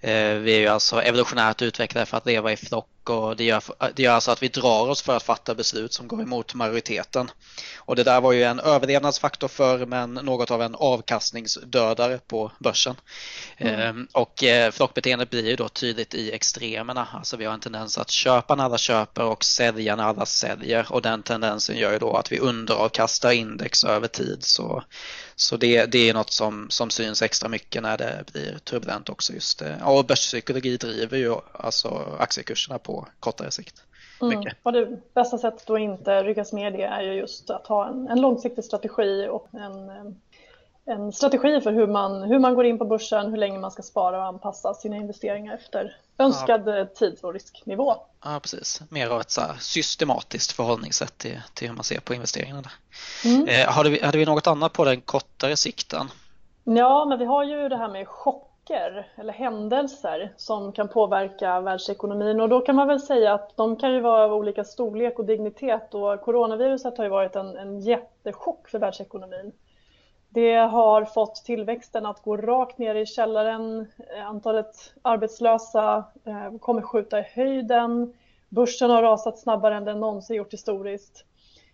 Eh, 0.00 0.34
vi 0.34 0.54
är 0.54 0.60
ju 0.60 0.68
alltså 0.68 1.02
evolutionärt 1.02 1.62
utvecklade 1.62 2.06
för 2.06 2.16
att 2.16 2.26
leva 2.26 2.52
i 2.52 2.56
flock 2.56 2.88
och 3.10 3.36
det 3.36 3.44
gör, 3.44 3.62
det 3.94 4.02
gör 4.02 4.12
alltså 4.12 4.30
att 4.30 4.42
vi 4.42 4.48
drar 4.48 4.88
oss 4.88 5.02
för 5.02 5.16
att 5.16 5.22
fatta 5.22 5.54
beslut 5.54 5.92
som 5.92 6.08
går 6.08 6.22
emot 6.22 6.54
majoriteten. 6.54 7.30
Och 7.76 7.96
det 7.96 8.02
där 8.02 8.20
var 8.20 8.32
ju 8.32 8.44
en 8.44 8.60
överlevnadsfaktor 8.60 9.48
för 9.48 9.86
men 9.86 10.14
något 10.14 10.50
av 10.50 10.62
en 10.62 10.74
avkastningsdödare 10.74 12.18
på 12.18 12.52
börsen. 12.58 12.96
Mm. 13.56 13.80
Ehm, 13.80 14.08
och 14.12 14.44
eh, 14.44 14.70
flockbeteendet 14.70 15.30
blir 15.30 15.48
ju 15.48 15.56
då 15.56 15.68
tydligt 15.68 16.14
i 16.14 16.32
extremerna. 16.32 17.08
Alltså 17.12 17.36
vi 17.36 17.44
har 17.44 17.54
en 17.54 17.60
tendens 17.60 17.98
att 17.98 18.10
köpa 18.10 18.54
när 18.54 18.64
alla 18.64 18.78
köper 18.78 19.24
och 19.24 19.44
sälja 19.44 19.96
när 19.96 20.04
alla 20.04 20.26
säljer 20.26 20.92
och 20.92 21.02
den 21.02 21.22
tendensen 21.22 21.76
gör 21.76 21.92
ju 21.92 21.98
då 21.98 22.16
att 22.16 22.32
vi 22.32 22.38
underavkastar 22.38 23.32
index 23.32 23.84
över 23.84 24.08
tid. 24.08 24.38
Så, 24.40 24.84
så 25.36 25.56
det, 25.56 25.86
det 25.86 26.08
är 26.08 26.14
något 26.14 26.30
som, 26.32 26.66
som 26.70 26.90
syns 26.90 27.22
extra 27.22 27.48
mycket 27.48 27.82
när 27.82 27.98
det 27.98 28.24
blir 28.32 28.58
turbulent 28.58 29.08
också 29.08 29.32
just 29.32 29.58
det. 29.58 29.82
Och 29.84 30.04
börspsykologi 30.04 30.76
driver 30.76 31.18
ju 31.18 31.34
alltså 31.52 32.16
aktiekurserna 32.18 32.78
på 32.78 32.92
på 32.92 33.06
kortare 33.20 33.50
sikt. 33.50 33.82
Mm. 34.22 34.44
Och 34.62 34.72
det 34.72 35.14
bästa 35.14 35.38
sättet 35.38 35.70
att 35.70 35.80
inte 35.80 36.22
ryckas 36.22 36.52
med 36.52 36.72
det 36.72 36.82
är 36.82 37.02
ju 37.02 37.12
just 37.12 37.50
att 37.50 37.66
ha 37.66 37.88
en, 37.88 38.08
en 38.08 38.20
långsiktig 38.20 38.64
strategi 38.64 39.28
och 39.30 39.48
en, 39.52 39.90
en 40.84 41.12
strategi 41.12 41.60
för 41.60 41.72
hur 41.72 41.86
man, 41.86 42.22
hur 42.22 42.38
man 42.38 42.54
går 42.54 42.66
in 42.66 42.78
på 42.78 42.84
börsen, 42.84 43.30
hur 43.30 43.36
länge 43.36 43.58
man 43.58 43.70
ska 43.70 43.82
spara 43.82 44.18
och 44.18 44.24
anpassa 44.24 44.74
sina 44.74 44.96
investeringar 44.96 45.54
efter 45.54 45.96
önskad 46.18 46.62
ja. 46.68 46.86
tid 46.86 47.18
och 47.22 47.32
risknivå. 47.32 47.94
Ja, 48.24 48.40
precis. 48.42 48.82
Mer 48.88 49.08
av 49.08 49.20
ett 49.20 49.30
så 49.30 49.42
systematiskt 49.58 50.52
förhållningssätt 50.52 51.18
till, 51.18 51.40
till 51.54 51.68
hur 51.68 51.74
man 51.74 51.84
ser 51.84 52.00
på 52.00 52.14
investeringarna. 52.14 52.70
Mm. 53.24 53.48
Eh, 53.48 53.66
hade, 53.66 53.90
vi, 53.90 54.02
hade 54.04 54.18
vi 54.18 54.24
något 54.24 54.46
annat 54.46 54.72
på 54.72 54.84
den 54.84 55.00
kortare 55.00 55.56
sikten? 55.56 56.06
Ja, 56.64 57.04
men 57.04 57.18
vi 57.18 57.24
har 57.24 57.44
ju 57.44 57.68
det 57.68 57.76
här 57.76 57.88
med 57.88 58.08
chock 58.08 58.48
chocker 58.62 59.06
eller 59.16 59.32
händelser 59.32 60.32
som 60.36 60.72
kan 60.72 60.88
påverka 60.88 61.60
världsekonomin 61.60 62.40
och 62.40 62.48
då 62.48 62.60
kan 62.60 62.76
man 62.76 62.88
väl 62.88 63.00
säga 63.00 63.34
att 63.34 63.56
de 63.56 63.76
kan 63.76 63.92
ju 63.92 64.00
vara 64.00 64.24
av 64.24 64.32
olika 64.32 64.64
storlek 64.64 65.18
och 65.18 65.24
dignitet 65.24 65.94
och 65.94 66.20
coronaviruset 66.20 66.98
har 66.98 67.04
ju 67.04 67.10
varit 67.10 67.36
en, 67.36 67.56
en 67.56 67.80
jättechock 67.80 68.68
för 68.68 68.78
världsekonomin. 68.78 69.52
Det 70.34 70.56
har 70.56 71.04
fått 71.04 71.34
tillväxten 71.34 72.06
att 72.06 72.22
gå 72.22 72.36
rakt 72.36 72.78
ner 72.78 72.94
i 72.94 73.06
källaren. 73.06 73.86
Eh, 74.16 74.26
antalet 74.26 74.94
arbetslösa 75.02 76.04
eh, 76.24 76.58
kommer 76.58 76.82
skjuta 76.82 77.18
i 77.18 77.22
höjden 77.22 78.14
Börsen 78.54 78.90
har 78.90 79.02
rasat 79.02 79.38
snabbare 79.38 79.76
än 79.76 79.84
den 79.84 80.00
någonsin 80.00 80.36
gjort 80.36 80.52
historiskt. 80.52 81.24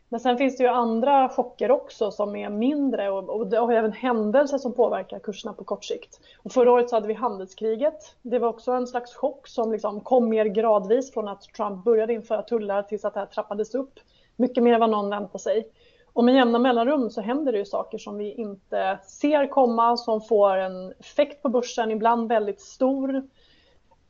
Men 0.08 0.20
sen 0.20 0.38
finns 0.38 0.56
det 0.56 0.62
ju 0.62 0.68
andra 0.68 1.28
chocker 1.28 1.70
också 1.70 2.10
som 2.10 2.36
är 2.36 2.50
mindre 2.50 3.10
och, 3.10 3.30
och 3.30 3.46
det 3.46 3.58
har 3.58 3.72
även 3.72 3.92
händelser 3.92 4.58
som 4.58 4.74
påverkar 4.74 5.18
kurserna 5.18 5.52
på 5.52 5.64
kort 5.64 5.84
sikt. 5.84 6.20
Och 6.42 6.52
förra 6.52 6.72
året 6.72 6.90
så 6.90 6.96
hade 6.96 7.08
vi 7.08 7.14
handelskriget. 7.14 8.16
Det 8.22 8.38
var 8.38 8.48
också 8.48 8.72
en 8.72 8.86
slags 8.86 9.14
chock 9.14 9.48
som 9.48 9.72
liksom 9.72 10.00
kom 10.00 10.28
mer 10.28 10.44
gradvis 10.44 11.12
från 11.12 11.28
att 11.28 11.42
Trump 11.42 11.84
började 11.84 12.12
införa 12.12 12.42
tullar 12.42 12.82
tills 12.82 13.04
att 13.04 13.14
det 13.14 13.20
här 13.20 13.26
trappades 13.26 13.74
upp. 13.74 14.00
Mycket 14.36 14.62
mer 14.62 14.74
än 14.74 14.80
vad 14.80 14.90
någon 14.90 15.10
väntade 15.10 15.38
sig. 15.38 15.68
Och 16.12 16.24
med 16.24 16.34
jämna 16.34 16.58
mellanrum 16.58 17.10
så 17.10 17.20
händer 17.20 17.52
det 17.52 17.58
ju 17.58 17.64
saker 17.64 17.98
som 17.98 18.16
vi 18.16 18.32
inte 18.32 18.98
ser 19.04 19.46
komma, 19.46 19.96
som 19.96 20.20
får 20.20 20.56
en 20.56 20.92
effekt 20.98 21.42
på 21.42 21.48
börsen, 21.48 21.90
ibland 21.90 22.28
väldigt 22.28 22.60
stor. 22.60 23.22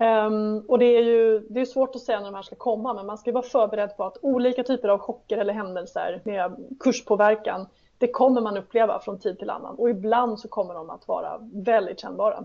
Um, 0.00 0.64
och 0.68 0.78
det 0.78 0.84
är 0.84 1.02
ju 1.02 1.40
det 1.50 1.60
är 1.60 1.64
svårt 1.64 1.94
att 1.94 2.00
säga 2.00 2.18
när 2.18 2.26
de 2.26 2.34
här 2.34 2.42
ska 2.42 2.56
komma, 2.56 2.94
men 2.94 3.06
man 3.06 3.18
ska 3.18 3.32
vara 3.32 3.42
förberedd 3.42 3.96
på 3.96 4.04
att 4.04 4.18
olika 4.22 4.62
typer 4.62 4.88
av 4.88 4.98
chocker 4.98 5.38
eller 5.38 5.52
händelser 5.52 6.20
med 6.24 6.56
kurspåverkan, 6.80 7.66
det 7.98 8.08
kommer 8.08 8.40
man 8.40 8.56
uppleva 8.56 9.00
från 9.00 9.18
tid 9.18 9.38
till 9.38 9.50
annan. 9.50 9.74
Och 9.74 9.90
ibland 9.90 10.40
så 10.40 10.48
kommer 10.48 10.74
de 10.74 10.90
att 10.90 11.08
vara 11.08 11.38
väldigt 11.52 12.00
kännbara. 12.00 12.44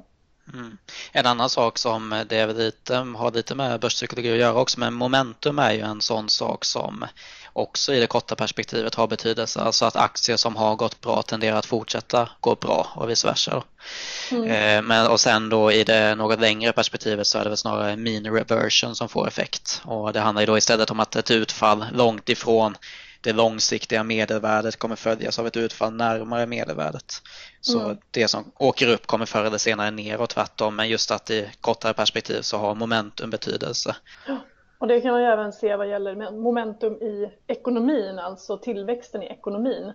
Mm. 0.53 0.77
En 1.12 1.25
annan 1.25 1.50
sak 1.50 1.77
som 1.77 2.24
det 2.29 2.45
lite, 2.45 2.95
har 2.95 3.31
lite 3.31 3.55
med 3.55 3.79
börspsykologi 3.79 4.31
att 4.31 4.38
göra 4.38 4.53
också, 4.53 4.79
men 4.79 4.93
momentum 4.93 5.60
är 5.60 5.72
ju 5.72 5.81
en 5.81 6.01
sån 6.01 6.29
sak 6.29 6.65
som 6.65 7.05
också 7.53 7.93
i 7.93 8.00
det 8.00 8.07
korta 8.07 8.36
perspektivet 8.36 8.95
har 8.95 9.07
betydelse. 9.07 9.62
Alltså 9.62 9.86
att 9.86 9.95
aktier 9.95 10.38
som 10.38 10.55
har 10.55 10.75
gått 10.75 11.01
bra 11.01 11.22
tenderar 11.22 11.57
att 11.57 11.65
fortsätta 11.65 12.29
gå 12.39 12.55
bra 12.55 12.88
och 12.95 13.10
vice 13.10 13.27
versa. 13.27 13.63
Mm. 14.31 14.51
Eh, 14.51 14.81
men, 14.81 15.07
och 15.07 15.19
sen 15.19 15.50
då 15.50 15.72
i 15.72 15.83
det 15.83 16.15
något 16.15 16.39
längre 16.39 16.72
perspektivet 16.74 17.27
så 17.27 17.38
är 17.38 17.43
det 17.43 17.50
väl 17.50 17.57
snarare 17.57 17.95
mean 17.95 18.25
reversion 18.25 18.95
som 18.95 19.10
får 19.10 19.27
effekt. 19.27 19.81
Och 19.86 20.13
det 20.13 20.19
handlar 20.19 20.41
ju 20.41 20.45
då 20.45 20.57
istället 20.57 20.91
om 20.91 21.00
att 21.00 21.15
ett 21.15 21.31
utfall 21.31 21.86
långt 21.93 22.29
ifrån 22.29 22.75
det 23.24 23.34
långsiktiga 23.34 24.03
medelvärdet 24.03 24.75
kommer 24.75 24.96
följas 24.96 25.39
av 25.39 25.48
ett 25.48 25.58
utfall 25.58 25.94
närmare 25.94 26.46
medelvärdet. 26.46 27.13
Så 27.62 27.80
mm. 27.80 27.98
det 28.12 28.27
som 28.27 28.51
åker 28.58 28.89
upp 28.89 29.08
kommer 29.08 29.25
förr 29.25 29.44
eller 29.46 29.58
senare 29.58 29.92
ner 29.92 30.22
och 30.22 30.30
tvärtom 30.30 30.75
men 30.75 30.89
just 30.89 31.12
att 31.12 31.30
i 31.30 31.50
kortare 31.62 31.94
perspektiv 31.94 32.42
så 32.42 32.58
har 32.58 32.75
momentum 32.75 33.30
betydelse. 33.30 33.96
Och 34.77 34.88
det 34.88 35.01
kan 35.01 35.12
man 35.12 35.22
ju 35.22 35.27
även 35.27 35.53
se 35.53 35.75
vad 35.75 35.89
gäller 35.89 36.32
momentum 36.32 36.94
i 36.94 37.32
ekonomin, 37.48 38.20
alltså 38.20 38.58
tillväxten 38.58 39.24
i 39.24 39.25
ekonomin. 39.25 39.94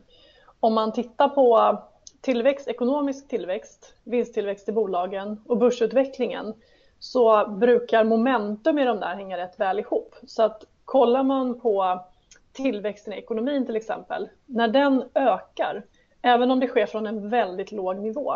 Om 0.60 0.74
man 0.74 0.92
tittar 0.92 1.28
på 1.28 1.78
tillväxt, 2.20 2.68
ekonomisk 2.68 3.28
tillväxt, 3.28 3.94
vinsttillväxt 4.04 4.68
i 4.68 4.72
bolagen 4.72 5.40
och 5.46 5.58
börsutvecklingen 5.58 6.54
så 6.98 7.46
brukar 7.46 8.04
momentum 8.04 8.78
i 8.78 8.84
de 8.84 9.00
där 9.00 9.14
hänga 9.14 9.36
rätt 9.38 9.60
väl 9.60 9.78
ihop. 9.78 10.14
Så 10.26 10.42
att 10.42 10.64
kollar 10.84 11.22
man 11.22 11.60
på 11.60 12.04
tillväxten 12.62 13.12
i 13.12 13.16
ekonomin 13.16 13.66
till 13.66 13.76
exempel, 13.76 14.28
när 14.46 14.68
den 14.68 15.04
ökar, 15.14 15.86
även 16.22 16.50
om 16.50 16.60
det 16.60 16.66
sker 16.66 16.86
från 16.86 17.06
en 17.06 17.30
väldigt 17.30 17.72
låg 17.72 17.96
nivå, 17.96 18.34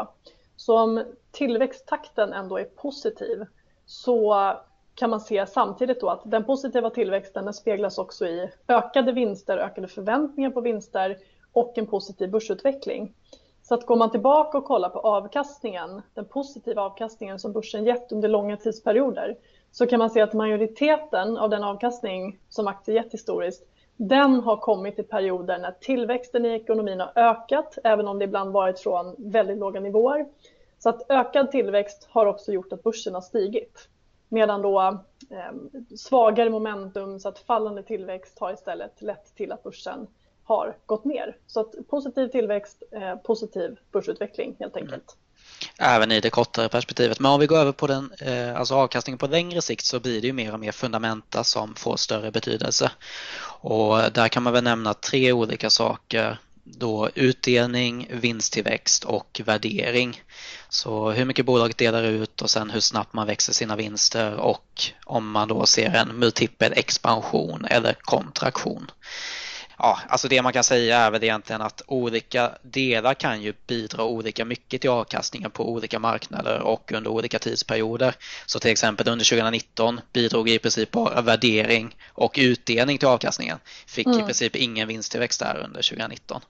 så 0.57 0.79
om 0.79 1.05
tillväxttakten 1.31 2.33
ändå 2.33 2.59
är 2.59 2.65
positiv 2.65 3.45
så 3.87 4.53
kan 4.95 5.11
man 5.11 5.21
se 5.21 5.47
samtidigt 5.47 6.01
då 6.01 6.09
att 6.09 6.23
den 6.25 6.45
positiva 6.45 6.91
tillväxten 6.91 7.45
den 7.45 7.55
speglas 7.55 7.99
också 7.99 8.27
i 8.27 8.51
ökade 8.69 9.13
vinster, 9.13 9.59
ökade 9.59 9.89
förväntningar 9.89 10.51
på 10.51 10.61
vinster 10.61 11.19
och 11.53 11.79
en 11.79 11.87
positiv 11.87 12.31
börsutveckling. 12.31 13.15
Så 13.63 13.75
att 13.75 13.87
går 13.87 13.97
man 13.97 14.11
tillbaka 14.11 14.59
och 14.59 14.65
kollar 14.65 14.89
på 14.89 14.99
avkastningen, 14.99 16.03
den 16.15 16.25
positiva 16.25 16.83
avkastningen 16.83 17.39
som 17.39 17.53
börsen 17.53 17.85
gett 17.85 18.13
under 18.13 18.29
långa 18.29 18.57
tidsperioder, 18.57 19.37
så 19.71 19.87
kan 19.87 19.99
man 19.99 20.11
se 20.11 20.21
att 20.21 20.33
majoriteten 20.33 21.37
av 21.39 21.51
den 21.51 21.65
avkastning 21.65 22.39
som 22.49 22.69
aktier 22.69 22.95
gett 22.97 23.13
historiskt, 23.13 23.67
den 23.97 24.41
har 24.41 24.57
kommit 24.57 24.99
i 24.99 25.03
perioder 25.03 25.59
när 25.59 25.73
tillväxten 25.81 26.45
i 26.45 26.49
ekonomin 26.49 27.01
har 27.01 27.13
ökat, 27.15 27.79
även 27.85 28.09
om 28.09 28.19
det 28.19 28.25
ibland 28.25 28.53
varit 28.53 28.81
från 28.81 29.15
väldigt 29.19 29.59
låga 29.59 29.81
nivåer. 29.81 30.27
Så 30.79 30.89
att 30.89 31.11
ökad 31.11 31.51
tillväxt 31.51 32.09
har 32.11 32.27
också 32.27 32.53
gjort 32.53 32.73
att 32.73 32.83
börsen 32.83 33.15
har 33.15 33.21
stigit. 33.21 33.89
Medan 34.29 34.63
då 34.63 34.81
eh, 35.31 35.77
svagare 35.97 36.51
momentum, 36.51 37.21
så 37.21 37.29
att 37.29 37.39
fallande 37.39 37.83
tillväxt 37.83 38.39
har 38.39 38.53
istället 38.53 39.03
lett 39.03 39.35
till 39.37 39.53
att 39.53 39.63
börsen 39.63 40.07
har 40.45 40.77
gått 40.87 41.05
ner. 41.05 41.37
Så 41.47 41.61
att 41.61 41.75
positiv 41.91 42.29
tillväxt, 42.29 42.83
eh, 42.93 43.17
positiv 43.17 43.77
börsutveckling 43.93 44.57
helt 44.59 44.77
enkelt. 44.77 45.17
Mm. 45.79 45.95
Även 45.95 46.13
i 46.13 46.21
det 46.21 46.31
kortare 46.31 46.69
perspektivet. 46.69 47.21
Men 47.21 47.33
om 47.33 47.41
vi 47.41 47.47
går 47.47 47.57
över 47.57 47.73
på 47.73 47.87
den, 47.87 48.13
eh, 48.21 48.57
alltså 48.57 48.75
avkastningen 48.75 49.19
på 49.19 49.27
längre 49.27 49.63
sikt 49.63 49.85
så 49.85 50.01
blir 50.01 50.21
det 50.21 50.27
ju 50.27 50.33
mer 50.33 50.53
och 50.53 50.61
mer 50.61 50.73
fundamenta 50.73 51.45
som 51.45 51.75
får 51.75 51.97
större 51.97 52.31
betydelse. 52.31 52.91
Och 53.63 54.13
där 54.13 54.29
kan 54.29 54.43
man 54.43 54.53
väl 54.53 54.65
nämna 54.65 54.95
tre 54.95 55.33
olika 55.33 55.71
saker 55.71 56.39
då 56.65 57.11
utdelning, 57.15 58.09
vinsttillväxt 58.11 59.05
och 59.05 59.41
värdering. 59.45 60.23
Så 60.69 61.11
hur 61.11 61.25
mycket 61.25 61.47
bolaget 61.47 61.79
delar 61.79 62.03
ut 62.03 62.43
och 62.43 62.51
sen 62.51 62.71
hur 62.71 62.81
snabbt 62.81 63.13
man 63.13 63.27
växer 63.27 63.53
sina 63.53 63.77
vinster 63.77 64.35
och 64.35 64.83
om 65.05 65.31
man 65.31 65.49
då 65.49 65.67
ser 65.67 65.95
en 65.95 66.19
multipel 66.19 66.73
expansion 66.77 67.65
eller 67.65 67.97
kontraktion. 68.01 68.91
Ja, 69.85 69.99
alltså 70.09 70.29
det 70.29 70.43
man 70.43 70.53
kan 70.53 70.65
säga 70.65 70.99
är 70.99 71.11
väl 71.11 71.25
egentligen 71.25 71.63
att 71.63 71.83
olika 71.87 72.51
delar 72.63 73.15
kan 73.15 73.43
ju 73.43 73.53
bidra 73.67 74.05
olika 74.05 74.45
mycket 74.45 74.81
till 74.81 74.91
avkastningen 74.91 75.51
på 75.51 75.69
olika 75.69 75.99
marknader 75.99 76.61
och 76.61 76.93
under 76.93 77.11
olika 77.11 77.39
tidsperioder. 77.39 78.15
Så 78.47 78.59
till 78.59 78.71
exempel 78.71 79.09
under 79.09 79.25
2019 79.25 80.01
bidrog 80.13 80.49
i 80.49 80.59
princip 80.59 80.91
bara 80.91 81.21
värdering 81.21 81.97
och 82.13 82.35
utdelning 82.39 82.99
till 82.99 83.09
avkastningen. 83.09 83.59
Fick 83.87 84.07
mm. 84.07 84.21
i 84.21 84.23
princip 84.23 84.57
ingen 84.57 84.89
vinsttillväxt 84.89 85.41
där 85.41 85.57
under 85.65 85.83
2019. 85.91 86.41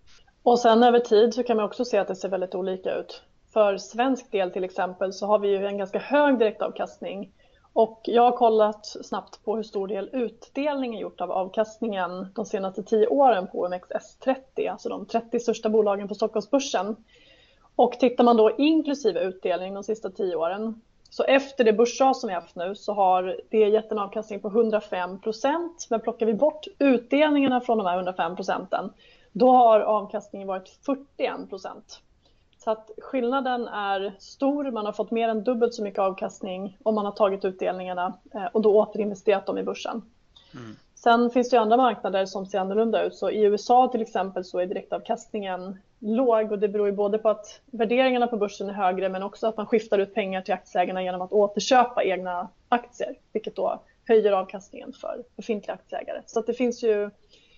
Och 0.43 0.59
sen 0.59 0.83
över 0.83 0.99
tid 0.99 1.35
så 1.35 1.43
kan 1.43 1.57
man 1.57 1.67
också 1.67 1.85
se 1.85 1.99
att 1.99 2.09
det 2.09 2.17
ser 2.17 2.29
väldigt 2.29 2.55
olika 2.55 2.95
ut. 2.95 3.23
För 3.53 3.79
svensk 3.79 4.33
del 4.33 4.51
till 4.51 4.65
exempel 4.65 5.13
så 5.13 5.27
har 5.27 5.39
vi 5.39 5.49
ju 5.49 5.67
en 5.67 5.79
ganska 5.79 5.99
hög 5.99 6.39
direktavkastning 6.39 7.31
och 7.73 8.01
jag 8.05 8.23
har 8.23 8.33
kollat 8.33 8.87
snabbt 8.87 9.45
på 9.45 9.57
hur 9.57 9.63
stor 9.63 9.89
del 9.89 10.11
utdelning 10.13 10.95
är 10.95 11.01
gjort 11.01 11.21
av 11.21 11.33
avkastningen 11.33 12.27
de 12.35 12.47
senaste 12.47 12.83
tio 12.83 13.07
åren 13.07 13.47
på 13.47 13.67
OMXS30, 13.67 14.71
alltså 14.71 14.89
de 14.89 15.07
30 15.07 15.41
största 15.41 15.69
bolagen 15.69 16.09
på 16.09 16.15
Stockholmsbörsen. 16.15 16.97
Och 17.77 17.93
tittar 17.93 18.25
man 18.25 18.37
då 18.37 18.57
inklusive 18.59 19.21
utdelning 19.21 19.75
de 19.75 19.85
sista 19.85 20.11
tio 20.11 20.37
åren, 20.37 20.81
så 21.11 21.25
efter 21.25 21.65
det 21.65 21.73
börsras 21.73 22.21
som 22.21 22.29
vi 22.29 22.35
haft 22.35 22.57
nu 22.57 22.75
så 22.75 22.93
har 22.93 23.41
det 23.51 23.69
gett 23.69 23.93
en 23.93 23.99
avkastning 23.99 24.41
på 24.41 24.49
105 24.49 25.21
procent. 25.21 25.87
Men 25.91 26.01
plockar 26.01 26.27
vi 26.27 26.35
bort 26.35 26.67
utdelningarna 26.79 27.61
från 27.61 27.79
de 27.79 27.87
här 27.87 27.97
105 27.97 28.37
procenten, 28.37 28.93
då 29.33 29.53
har 29.53 29.81
avkastningen 29.81 30.49
varit 30.49 30.69
41 30.69 31.51
procent. 31.51 32.01
Så 32.65 32.71
att 32.71 32.91
skillnaden 32.99 33.69
är 33.69 34.15
stor. 34.19 34.71
Man 34.71 34.87
har 34.87 34.93
fått 34.93 35.11
mer 35.11 35.29
än 35.29 35.45
dubbelt 35.45 35.75
så 35.75 35.83
mycket 35.83 35.99
avkastning 35.99 36.79
om 36.83 36.95
man 36.95 37.05
har 37.05 37.13
tagit 37.13 37.45
utdelningarna 37.45 38.19
eh, 38.35 38.45
och 38.45 38.63
då 38.63 38.81
återinvesterat 38.81 39.47
dem 39.47 39.59
i 39.59 39.63
börsen. 39.63 40.03
Mm. 40.55 40.77
Sen 40.95 41.31
finns 41.31 41.51
det 41.51 41.57
andra 41.57 41.77
marknader 41.77 42.27
som 42.27 42.47
ser 42.47 42.59
annorlunda 42.59 43.03
ut. 43.03 43.15
Så 43.15 43.31
I 43.31 43.43
USA 43.43 43.89
till 43.89 44.03
exempel 44.03 44.45
så 44.45 44.59
är 44.59 44.67
direktavkastningen 44.67 45.79
låg 45.99 46.53
och 46.53 46.59
det 46.59 46.69
beror 46.69 46.87
ju 46.87 46.93
både 46.93 47.19
på 47.19 47.29
att 47.29 47.61
värderingarna 47.67 48.27
på 48.27 48.37
börsen 48.37 48.69
är 48.69 48.73
högre 48.73 49.09
men 49.09 49.23
också 49.23 49.47
att 49.47 49.57
man 49.57 49.67
skiftar 49.67 49.99
ut 49.99 50.15
pengar 50.15 50.43
till 50.43 50.55
aktieägarna 50.55 51.03
genom 51.03 51.23
att 51.23 51.33
återköpa 51.33 52.05
egna 52.05 52.49
aktier, 52.69 53.15
vilket 53.33 53.57
då 53.57 53.83
höjer 54.09 54.33
avkastningen 54.33 54.93
för 54.93 55.25
befintliga 55.37 55.75
aktieägare. 55.75 56.23
Så 56.27 56.41
det 56.41 56.55
finns 56.55 56.83
ju 56.83 57.11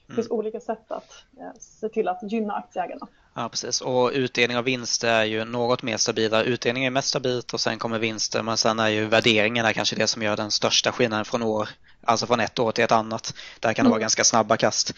det 0.07 0.15
finns 0.15 0.27
mm. 0.27 0.39
olika 0.39 0.61
sätt 0.61 0.93
att 0.93 1.25
eh, 1.41 1.61
se 1.61 1.89
till 1.89 2.09
att 2.09 2.33
gynna 2.33 2.55
aktieägarna. 2.55 3.07
Ja, 3.35 3.49
precis. 3.49 3.81
Och 3.81 4.11
utdelning 4.15 4.57
av 4.57 4.65
vinster 4.65 5.09
är 5.09 5.25
ju 5.25 5.45
något 5.45 5.83
mer 5.83 5.97
stabila. 5.97 6.43
Utdelning 6.43 6.85
är 6.85 6.91
mest 6.91 7.09
stabilt 7.09 7.55
och 7.55 7.61
sen 7.61 7.79
kommer 7.79 7.99
vinster 7.99 8.43
men 8.43 8.57
sen 8.57 8.79
är 8.79 8.89
ju 8.89 9.07
värderingarna 9.07 9.73
kanske 9.73 9.97
det 9.97 10.07
som 10.07 10.23
gör 10.23 10.37
den 10.37 10.51
största 10.51 10.93
skillnaden 10.93 11.25
från 11.25 11.43
år 11.43 11.69
alltså 12.07 12.27
från 12.27 12.41
ett 12.41 12.59
år 12.59 12.73
till 12.73 12.85
ett 12.85 12.93
annat. 12.93 13.35
Där 13.61 13.73
kan 13.73 13.85
det 13.85 13.89
vara 13.89 13.97
mm. 13.97 14.01
ganska 14.01 14.25
snabba 14.25 14.57
kast. 14.57 14.95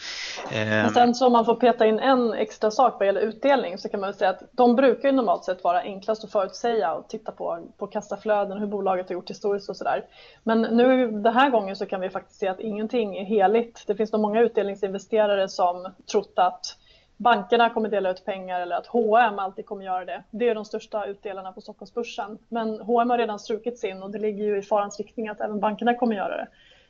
Men 0.51 0.85
ehm. 0.85 0.93
sen 0.93 1.15
så 1.15 1.25
om 1.25 1.33
man 1.33 1.45
får 1.45 1.55
peta 1.55 1.85
in 1.85 1.99
en 1.99 2.33
extra 2.33 2.71
sak 2.71 2.95
vad 2.99 3.05
gäller 3.05 3.21
utdelning 3.21 3.77
så 3.77 3.89
kan 3.89 3.99
man 3.99 4.13
säga 4.13 4.29
att 4.29 4.43
de 4.51 4.75
brukar 4.75 5.09
ju 5.09 5.15
normalt 5.15 5.43
sett 5.43 5.63
vara 5.63 5.81
enklast 5.81 6.23
att 6.23 6.31
förutsäga 6.31 6.93
och 6.93 7.07
titta 7.07 7.31
på, 7.31 7.59
på 7.77 7.87
kassaflöden, 7.87 8.57
hur 8.57 8.67
bolaget 8.67 9.09
har 9.09 9.13
gjort 9.13 9.29
historiskt 9.29 9.69
och 9.69 9.77
sådär. 9.77 10.05
Men 10.43 10.61
nu 10.61 11.11
den 11.11 11.33
här 11.33 11.49
gången 11.49 11.75
så 11.75 11.85
kan 11.85 12.01
vi 12.01 12.09
faktiskt 12.09 12.39
se 12.39 12.47
att 12.47 12.59
ingenting 12.59 13.17
är 13.17 13.25
heligt. 13.25 13.83
Det 13.87 13.95
finns 13.95 14.11
nog 14.11 14.21
många 14.21 14.41
utdelningsinvesterare 14.41 15.49
som 15.49 15.93
trott 16.11 16.33
att 16.35 16.77
bankerna 17.17 17.69
kommer 17.69 17.89
dela 17.89 18.09
ut 18.09 18.25
pengar 18.25 18.61
eller 18.61 18.75
att 18.75 18.87
H&M 18.87 19.39
alltid 19.39 19.65
kommer 19.65 19.85
göra 19.85 20.05
det. 20.05 20.23
Det 20.31 20.49
är 20.49 20.55
de 20.55 20.65
största 20.65 21.05
utdelarna 21.05 21.51
på 21.51 21.61
Stockholmsbörsen. 21.61 22.37
Men 22.49 22.81
H&M 22.81 23.09
har 23.09 23.17
redan 23.17 23.39
strukit 23.39 23.79
sin 23.79 24.03
och 24.03 24.11
det 24.11 24.19
ligger 24.19 24.43
ju 24.43 24.57
i 24.57 24.61
farans 24.61 24.97
riktning 24.97 25.27
att 25.27 25.41
även 25.41 25.59
bankerna 25.59 25.93
kommer 25.93 26.15
göra 26.15 26.37
det. 26.37 26.47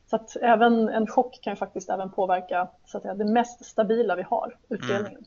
Så 0.10 0.16
att 0.16 0.36
även 0.36 0.90
en 0.90 1.08
chock 1.08 1.40
kan 1.42 1.54
ju 1.54 1.58
faktiskt 1.58 1.90
även 1.90 2.10
påverka 2.10 2.68
så 2.86 2.98
att 2.98 3.04
säga, 3.04 3.14
det 3.14 3.26
mest 3.26 3.66
stabila 3.66 4.16
vi 4.16 4.24
har, 4.24 4.56
utdelningen. 4.70 5.20
Mm. 5.20 5.24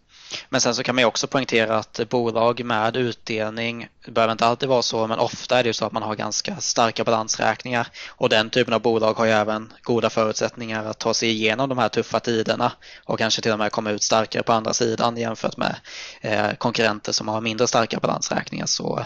Men 0.49 0.61
sen 0.61 0.75
så 0.75 0.83
kan 0.83 0.95
man 0.95 1.03
ju 1.03 1.07
också 1.07 1.27
poängtera 1.27 1.77
att 1.77 2.01
bolag 2.09 2.65
med 2.65 2.97
utdelning, 2.97 3.89
det 4.05 4.11
behöver 4.11 4.33
inte 4.33 4.47
alltid 4.47 4.69
vara 4.69 4.83
så, 4.83 5.07
men 5.07 5.19
ofta 5.19 5.59
är 5.59 5.63
det 5.63 5.67
ju 5.67 5.73
så 5.73 5.87
att 5.87 5.93
man 5.93 6.03
har 6.03 6.15
ganska 6.15 6.57
starka 6.57 7.05
balansräkningar 7.05 7.89
och 8.09 8.29
den 8.29 8.51
typen 8.51 8.75
av 8.75 8.81
bolag 8.83 9.15
har 9.15 9.25
ju 9.25 9.31
även 9.31 9.73
goda 9.83 10.11
förutsättningar 10.11 10.85
att 10.85 10.99
ta 10.99 11.15
sig 11.15 11.31
igenom 11.31 11.69
de 11.69 11.79
här 11.79 11.89
tuffa 11.89 12.21
tiderna 12.21 12.73
och 13.05 13.19
kanske 13.19 13.43
till 13.43 13.53
och 13.53 13.59
med 13.59 13.73
komma 13.73 13.91
ut 13.91 14.03
starkare 14.03 14.43
på 14.43 14.53
andra 14.53 14.73
sidan 14.73 15.17
jämfört 15.17 15.57
med 15.57 15.77
eh, 16.21 16.53
konkurrenter 16.59 17.13
som 17.13 17.29
har 17.29 17.41
mindre 17.41 17.67
starka 17.67 17.99
balansräkningar. 17.99 18.67
Så, 18.67 19.05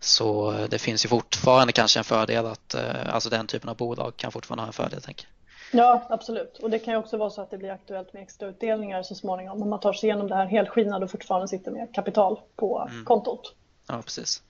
så 0.00 0.54
det 0.70 0.78
finns 0.78 1.04
ju 1.04 1.08
fortfarande 1.08 1.72
kanske 1.72 2.00
en 2.00 2.04
fördel 2.04 2.46
att 2.46 2.74
eh, 2.74 3.14
alltså 3.14 3.30
den 3.30 3.46
typen 3.46 3.68
av 3.68 3.76
bolag 3.76 4.16
kan 4.16 4.32
fortfarande 4.32 4.62
ha 4.62 4.66
en 4.66 4.72
fördel. 4.72 5.02
Tänker. 5.02 5.28
Ja, 5.72 6.06
absolut. 6.10 6.58
Och 6.58 6.70
det 6.70 6.78
kan 6.78 6.94
ju 6.94 6.98
också 6.98 7.16
vara 7.16 7.30
så 7.30 7.40
att 7.40 7.50
det 7.50 7.58
blir 7.58 7.70
aktuellt 7.70 8.12
med 8.12 8.22
extrautdelningar 8.22 9.02
så 9.02 9.14
småningom 9.14 9.62
om 9.62 9.70
man 9.70 9.80
tar 9.80 9.92
sig 9.92 10.08
igenom 10.08 10.28
det 10.28 10.34
här 10.34 10.46
helskinnad 10.46 11.02
och 11.02 11.10
fortfarande 11.10 11.48
sitter 11.48 11.70
med 11.70 11.94
kapital 11.94 12.40
på 12.56 12.88
mm. 12.90 13.04
kontot. 13.04 13.54
Ja, 13.88 14.02
precis. 14.02 14.42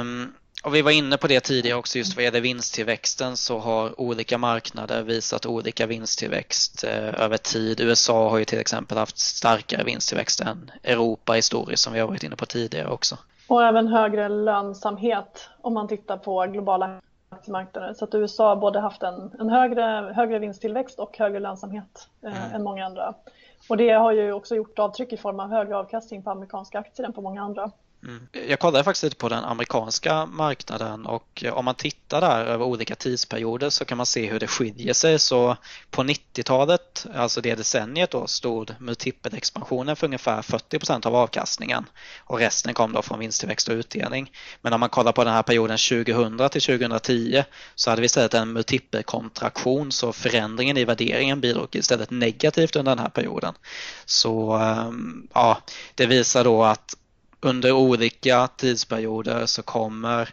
Um, 0.00 0.34
och 0.64 0.74
vi 0.74 0.82
var 0.82 0.90
inne 0.90 1.16
på 1.16 1.26
det 1.26 1.40
tidigare 1.40 1.78
också, 1.78 1.98
just 1.98 2.16
vad 2.16 2.24
gäller 2.24 2.40
vinsttillväxten 2.40 3.36
så 3.36 3.58
har 3.58 4.00
olika 4.00 4.38
marknader 4.38 5.02
visat 5.02 5.46
olika 5.46 5.86
vinsttillväxt 5.86 6.84
eh, 6.84 7.22
över 7.22 7.36
tid. 7.36 7.80
USA 7.80 8.30
har 8.30 8.38
ju 8.38 8.44
till 8.44 8.58
exempel 8.58 8.98
haft 8.98 9.18
starkare 9.18 9.84
vinsttillväxt 9.84 10.40
än 10.40 10.70
Europa 10.82 11.32
historiskt 11.32 11.82
som 11.82 11.92
vi 11.92 12.00
har 12.00 12.06
varit 12.06 12.22
inne 12.22 12.36
på 12.36 12.46
tidigare 12.46 12.88
också. 12.88 13.18
Och 13.48 13.64
även 13.64 13.88
högre 13.88 14.28
lönsamhet 14.28 15.50
om 15.60 15.74
man 15.74 15.88
tittar 15.88 16.16
på 16.16 16.46
globala 16.46 17.00
aktiemarknader. 17.28 17.94
Så 17.94 18.04
att 18.04 18.14
USA 18.14 18.48
har 18.48 18.56
både 18.56 18.80
haft 18.80 19.02
en, 19.02 19.30
en 19.40 19.48
högre, 19.48 20.12
högre 20.16 20.38
vinsttillväxt 20.38 20.98
och 20.98 21.18
högre 21.18 21.40
lönsamhet 21.40 22.08
eh, 22.22 22.46
mm. 22.46 22.54
än 22.54 22.62
många 22.62 22.86
andra. 22.86 23.14
Och 23.68 23.76
det 23.76 23.90
har 23.90 24.12
ju 24.12 24.32
också 24.32 24.54
gjort 24.54 24.78
avtryck 24.78 25.12
i 25.12 25.16
form 25.16 25.40
av 25.40 25.48
högre 25.48 25.76
avkastning 25.76 26.22
på 26.22 26.30
amerikanska 26.30 26.78
aktier 26.78 27.06
än 27.06 27.12
på 27.12 27.20
många 27.20 27.42
andra. 27.42 27.70
Mm. 28.02 28.28
Jag 28.48 28.58
kollade 28.58 28.84
faktiskt 28.84 29.02
lite 29.02 29.16
på 29.16 29.28
den 29.28 29.44
amerikanska 29.44 30.26
marknaden 30.26 31.06
och 31.06 31.44
eh, 31.44 31.52
om 31.52 31.64
man 31.64 31.74
tittar 31.74 32.20
där 32.20 32.44
över 32.44 32.64
olika 32.64 32.94
tidsperioder 32.94 33.70
så 33.70 33.84
kan 33.84 33.96
man 33.96 34.06
se 34.06 34.26
hur 34.26 34.40
det 34.40 34.46
skiljer 34.46 34.92
sig. 34.92 35.18
Så 35.18 35.56
på 35.90 36.02
90-talet, 36.02 37.06
alltså 37.14 37.40
det 37.40 37.54
decenniet 37.54 38.10
då, 38.10 38.26
stod 38.26 38.74
multipelexpansionen 38.78 39.96
för 39.96 40.06
ungefär 40.06 40.42
40% 40.42 41.06
av 41.06 41.16
avkastningen 41.16 41.84
och 42.18 42.38
resten 42.38 42.74
kom 42.74 42.92
då 42.92 43.02
från 43.02 43.18
vinsttillväxt 43.18 43.68
och 43.68 43.74
utdelning. 43.74 44.32
Men 44.62 44.72
om 44.72 44.80
man 44.80 44.88
kollar 44.88 45.12
på 45.12 45.24
den 45.24 45.34
här 45.34 45.42
perioden 45.42 45.78
2000 45.78 46.48
till 46.48 46.62
2010 46.62 47.44
så 47.74 47.90
hade 47.90 48.02
vi 48.02 48.06
istället 48.06 48.34
en 48.34 48.52
multipelkontraktion 48.52 49.92
så 49.92 50.12
förändringen 50.12 50.76
i 50.76 50.84
värderingen 50.84 51.40
bidrog 51.40 51.76
istället 51.76 52.10
negativt 52.10 52.76
under 52.76 52.92
den 52.92 53.02
här 53.04 53.10
perioden. 53.10 53.54
Så 54.04 54.52
ehm, 54.52 55.28
ja, 55.34 55.58
det 55.94 56.06
visar 56.06 56.44
då 56.44 56.64
att 56.64 56.96
under 57.40 57.72
olika 57.72 58.48
tidsperioder 58.56 59.46
så 59.46 59.62
kommer 59.62 60.30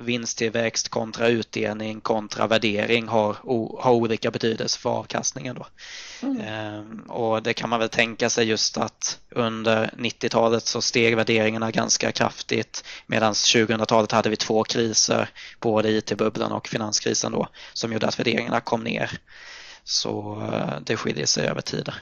vinsttillväxt 0.00 0.88
kontra 0.88 1.28
utdelning 1.28 2.00
kontra 2.00 2.46
värdering 2.46 3.08
har, 3.08 3.36
har 3.82 3.92
olika 3.92 4.30
betydelse 4.30 4.78
för 4.78 4.90
avkastningen. 4.90 5.54
Då. 5.54 5.66
Mm. 6.22 6.40
Ehm, 6.40 7.00
och 7.00 7.42
det 7.42 7.54
kan 7.54 7.70
man 7.70 7.80
väl 7.80 7.88
tänka 7.88 8.30
sig 8.30 8.46
just 8.46 8.76
att 8.76 9.18
under 9.30 9.86
90-talet 9.98 10.66
så 10.66 10.82
steg 10.82 11.16
värderingarna 11.16 11.70
ganska 11.70 12.12
kraftigt 12.12 12.84
medan 13.06 13.32
2000-talet 13.32 14.12
hade 14.12 14.30
vi 14.30 14.36
två 14.36 14.64
kriser, 14.64 15.28
både 15.60 15.90
IT-bubblan 15.90 16.52
och 16.52 16.68
finanskrisen 16.68 17.32
då, 17.32 17.48
som 17.72 17.92
gjorde 17.92 18.06
att 18.06 18.18
värderingarna 18.18 18.60
kom 18.60 18.84
ner. 18.84 19.18
Så 19.84 20.42
eh, 20.52 20.80
det 20.80 20.96
skiljer 20.96 21.26
sig 21.26 21.46
över 21.46 21.60
tider. 21.60 21.94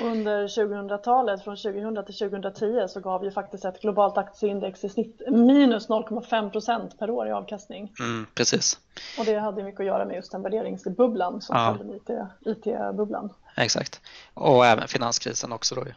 Under 0.00 0.48
2000-talet, 0.48 1.44
från 1.44 1.56
2000 1.56 2.04
till 2.04 2.14
2010, 2.14 2.86
så 2.88 3.00
gav 3.00 3.24
ju 3.24 3.30
faktiskt 3.30 3.64
ett 3.64 3.80
globalt 3.80 4.18
aktieindex 4.18 4.84
i 4.84 4.88
snitt 4.88 5.22
minus 5.28 5.88
0,5 5.88 6.50
procent 6.50 6.98
per 6.98 7.10
år 7.10 7.28
i 7.28 7.32
avkastning. 7.32 7.92
Mm, 8.00 8.26
precis. 8.34 8.78
Och 9.18 9.24
det 9.24 9.38
hade 9.38 9.62
mycket 9.62 9.80
att 9.80 9.86
göra 9.86 10.04
med 10.04 10.16
just 10.16 10.32
den 10.32 10.42
värderingsbubblan 10.42 11.40
som 11.40 11.56
ja. 11.56 11.76
följde 11.78 12.28
IT-bubblan. 12.44 13.32
Exakt. 13.56 14.00
Och 14.34 14.66
även 14.66 14.88
finanskrisen 14.88 15.52
också 15.52 15.74
då 15.74 15.86
ju. 15.86 15.92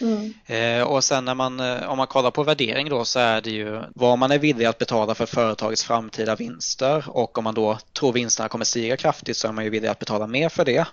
Mm. 0.00 0.34
Eh, 0.46 0.86
och 0.86 1.04
sen 1.04 1.24
när 1.24 1.34
man, 1.34 1.60
eh, 1.60 1.90
om 1.90 1.98
man 1.98 2.06
kollar 2.06 2.30
på 2.30 2.42
värdering 2.42 2.88
då 2.88 3.04
så 3.04 3.18
är 3.18 3.40
det 3.40 3.50
ju 3.50 3.80
vad 3.94 4.18
man 4.18 4.30
är 4.30 4.38
villig 4.38 4.64
att 4.64 4.78
betala 4.78 5.14
för 5.14 5.26
företagets 5.26 5.84
framtida 5.84 6.36
vinster 6.36 7.04
och 7.08 7.38
om 7.38 7.44
man 7.44 7.54
då 7.54 7.78
tror 7.98 8.12
vinsterna 8.12 8.48
kommer 8.48 8.64
stiga 8.64 8.96
kraftigt 8.96 9.36
så 9.36 9.48
är 9.48 9.52
man 9.52 9.64
ju 9.64 9.70
villig 9.70 9.88
att 9.88 9.98
betala 9.98 10.26
mer 10.26 10.48
för 10.48 10.64
det. 10.64 10.86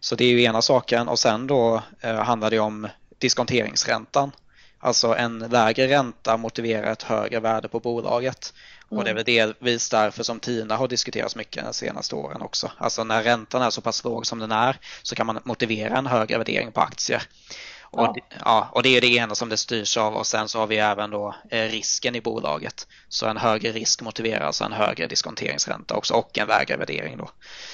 Så 0.00 0.14
det 0.14 0.24
är 0.24 0.28
ju 0.28 0.42
ena 0.42 0.62
saken 0.62 1.08
och 1.08 1.18
sen 1.18 1.46
då 1.46 1.82
eh, 2.00 2.14
handlar 2.14 2.50
det 2.50 2.58
om 2.58 2.88
diskonteringsräntan. 3.18 4.32
Alltså 4.78 5.14
en 5.14 5.38
lägre 5.38 5.88
ränta 5.88 6.36
motiverar 6.36 6.92
ett 6.92 7.02
högre 7.02 7.40
värde 7.40 7.68
på 7.68 7.80
bolaget. 7.80 8.54
Mm. 8.90 8.98
Och 8.98 9.04
det 9.04 9.10
är 9.10 9.14
väl 9.14 9.24
delvis 9.24 9.88
därför 9.88 10.22
som 10.22 10.40
TINA 10.40 10.76
har 10.76 10.88
diskuterats 10.88 11.36
mycket 11.36 11.64
de 11.64 11.74
senaste 11.74 12.14
åren 12.14 12.42
också. 12.42 12.70
Alltså 12.78 13.04
när 13.04 13.22
räntan 13.22 13.62
är 13.62 13.70
så 13.70 13.80
pass 13.80 14.04
låg 14.04 14.26
som 14.26 14.38
den 14.38 14.52
är 14.52 14.76
så 15.02 15.14
kan 15.14 15.26
man 15.26 15.40
motivera 15.44 15.98
en 15.98 16.06
högre 16.06 16.38
värdering 16.38 16.72
på 16.72 16.80
aktier. 16.80 17.22
Och, 17.82 18.00
ja. 18.00 18.14
ja. 18.44 18.68
och 18.72 18.82
det 18.82 18.96
är 18.96 19.00
det 19.00 19.14
ena 19.16 19.34
som 19.34 19.48
det 19.48 19.56
styrs 19.56 19.96
av 19.96 20.14
och 20.14 20.26
sen 20.26 20.48
så 20.48 20.58
har 20.58 20.66
vi 20.66 20.76
även 20.76 21.10
då 21.10 21.34
eh, 21.50 21.64
risken 21.64 22.16
i 22.16 22.20
bolaget. 22.20 22.86
Så 23.08 23.26
en 23.26 23.36
högre 23.36 23.72
risk 23.72 24.02
motiverar 24.02 24.46
alltså 24.46 24.64
en 24.64 24.72
högre 24.72 25.06
diskonteringsränta 25.06 25.94
också 25.94 26.14
och 26.14 26.38
en 26.38 26.48
lägre 26.48 26.76
värdering 26.76 27.16
då. 27.16 27.30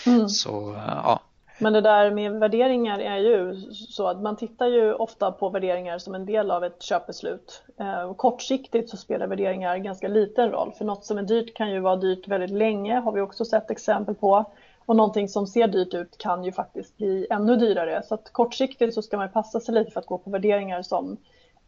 Mm. 0.07 0.29
Så 0.29 0.83
ja, 0.87 1.23
men 1.59 1.73
det 1.73 1.81
där 1.81 2.11
med 2.11 2.33
värderingar 2.33 2.99
är 2.99 3.19
ju 3.19 3.55
så 3.71 4.09
att 4.09 4.23
man 4.23 4.37
tittar 4.37 4.67
ju 4.67 4.95
ofta 4.95 5.33
på 5.33 5.49
värderingar 5.49 5.99
som 5.99 6.15
en 6.15 6.27
del 6.27 6.51
av 6.51 6.65
ett 6.65 6.83
köpbeslut. 6.83 7.63
Eh, 7.79 8.15
kortsiktigt 8.15 8.91
så 8.91 8.97
spelar 8.97 9.27
värderingar 9.27 9.77
ganska 9.77 10.09
liten 10.09 10.51
roll 10.51 10.73
för 10.73 10.85
något 10.85 11.05
som 11.05 11.19
är 11.19 11.23
dyrt 11.23 11.57
kan 11.57 11.71
ju 11.71 11.81
vara 11.81 11.97
dyrt 11.97 12.29
väldigt 12.29 12.51
länge 12.51 13.01
har 13.01 13.13
vi 13.13 13.21
också 13.21 13.45
sett 13.45 13.71
exempel 13.71 14.15
på. 14.15 14.45
Och 14.87 14.97
någonting 14.97 15.29
som 15.29 15.47
ser 15.47 15.69
dyrt 15.69 15.95
ut 15.95 16.19
kan 16.19 16.45
ju 16.45 16.53
faktiskt 16.53 16.97
bli 16.97 17.27
ännu 17.31 17.57
dyrare. 17.57 18.03
Så 18.03 18.15
att 18.15 18.33
kortsiktigt 18.33 18.95
så 18.95 19.03
ska 19.03 19.17
man 19.17 19.29
passa 19.29 19.61
sig 19.61 19.75
lite 19.75 19.91
för 19.91 20.01
att 20.01 20.07
gå 20.07 20.19
på 20.19 20.31
värderingar 20.31 20.83
som 20.83 21.17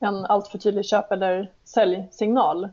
en 0.00 0.24
alltför 0.24 0.58
tydlig 0.58 0.84
köp 0.84 1.12
eller 1.12 1.50
säljsignal. 1.64 2.68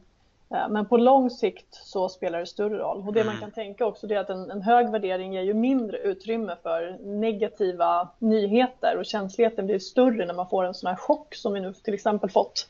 Eh, 0.56 0.70
men 0.70 0.86
på 0.86 0.98
lång 0.98 1.30
sikt 1.30 1.68
så 1.72 2.10
spelar 2.10 2.40
det 2.40 2.46
större 2.46 2.78
roll. 2.78 3.04
Och 3.08 3.14
det 3.14 3.24
man 3.24 3.36
mm. 3.36 3.42
kan 3.42 3.52
tänka 3.52 3.86
också 3.86 4.08
är 4.10 4.18
att 4.18 4.30
en, 4.30 4.52
en, 4.52 4.62
hög 4.62 4.92
värdering 4.92 5.34
ger 5.34 5.42
ju 5.42 5.54
mindre 5.54 5.98
utrymme 5.98 6.56
för 6.64 6.98
negativa 7.04 8.10
nyheter 8.20 8.98
och 8.98 9.06
känsligheten 9.06 9.66
blir 9.66 9.80
större 9.80 10.26
när 10.26 10.34
man 10.34 10.50
får 10.50 10.64
en 10.64 10.74
sån 10.74 10.88
här 10.88 10.96
chock 10.96 11.36
som 11.36 11.54
vi 11.54 11.60
nu 11.60 11.74
till 11.74 11.94
exempel 11.94 12.30
fått 12.30 12.68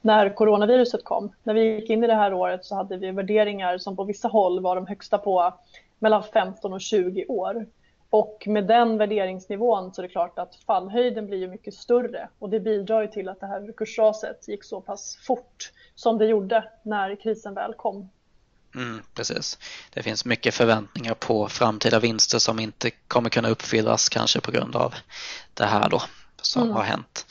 när 0.00 0.34
coronaviruset 0.34 1.04
kom. 1.04 1.32
När 1.42 1.54
vi 1.54 1.74
gick 1.74 1.90
in 1.90 2.04
i 2.04 2.06
det 2.06 2.14
här 2.14 2.34
året 2.34 2.64
så 2.64 2.74
hade 2.74 2.96
vi 2.96 3.10
värderingar 3.10 3.78
som 3.78 3.96
på 3.96 4.04
vissa 4.04 4.28
håll 4.28 4.60
var 4.60 4.76
de 4.76 4.86
högsta 4.86 5.18
på 5.18 5.54
mellan 5.98 6.22
15 6.22 6.72
och 6.72 6.80
20 6.80 7.26
år. 7.26 7.66
Och 8.12 8.42
med 8.46 8.66
den 8.66 8.98
värderingsnivån 8.98 9.94
så 9.94 10.00
är 10.00 10.02
det 10.02 10.08
klart 10.08 10.38
att 10.38 10.54
fallhöjden 10.66 11.26
blir 11.26 11.38
ju 11.38 11.48
mycket 11.48 11.74
större 11.74 12.28
och 12.38 12.50
det 12.50 12.60
bidrar 12.60 13.02
ju 13.02 13.08
till 13.08 13.28
att 13.28 13.40
det 13.40 13.46
här 13.46 13.72
kursraset 13.76 14.48
gick 14.48 14.64
så 14.64 14.80
pass 14.80 15.18
fort 15.26 15.72
som 15.94 16.18
det 16.18 16.26
gjorde 16.26 16.64
när 16.82 17.16
krisen 17.16 17.54
väl 17.54 17.74
kom. 17.74 18.10
Mm, 18.74 19.02
precis. 19.14 19.58
Det 19.90 20.02
finns 20.02 20.24
mycket 20.24 20.54
förväntningar 20.54 21.14
på 21.14 21.48
framtida 21.48 21.98
vinster 21.98 22.38
som 22.38 22.58
inte 22.58 22.90
kommer 22.90 23.30
kunna 23.30 23.48
uppfyllas 23.48 24.08
kanske 24.08 24.40
på 24.40 24.50
grund 24.50 24.76
av 24.76 24.94
det 25.54 25.64
här 25.64 25.88
då 25.88 26.02
som 26.42 26.62
mm. 26.62 26.74
har 26.74 26.82
hänt. 26.82 27.26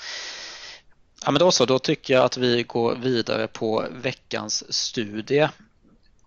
Ja, 1.26 1.32
men 1.32 1.40
då 1.40 1.52
så, 1.52 1.66
då 1.66 1.80
tycker 1.80 2.14
jag 2.14 2.26
att 2.26 2.38
vi 2.38 2.64
går 2.64 2.96
vidare 2.96 3.48
på 3.48 3.86
veckans 3.92 4.74
studie. 4.74 5.48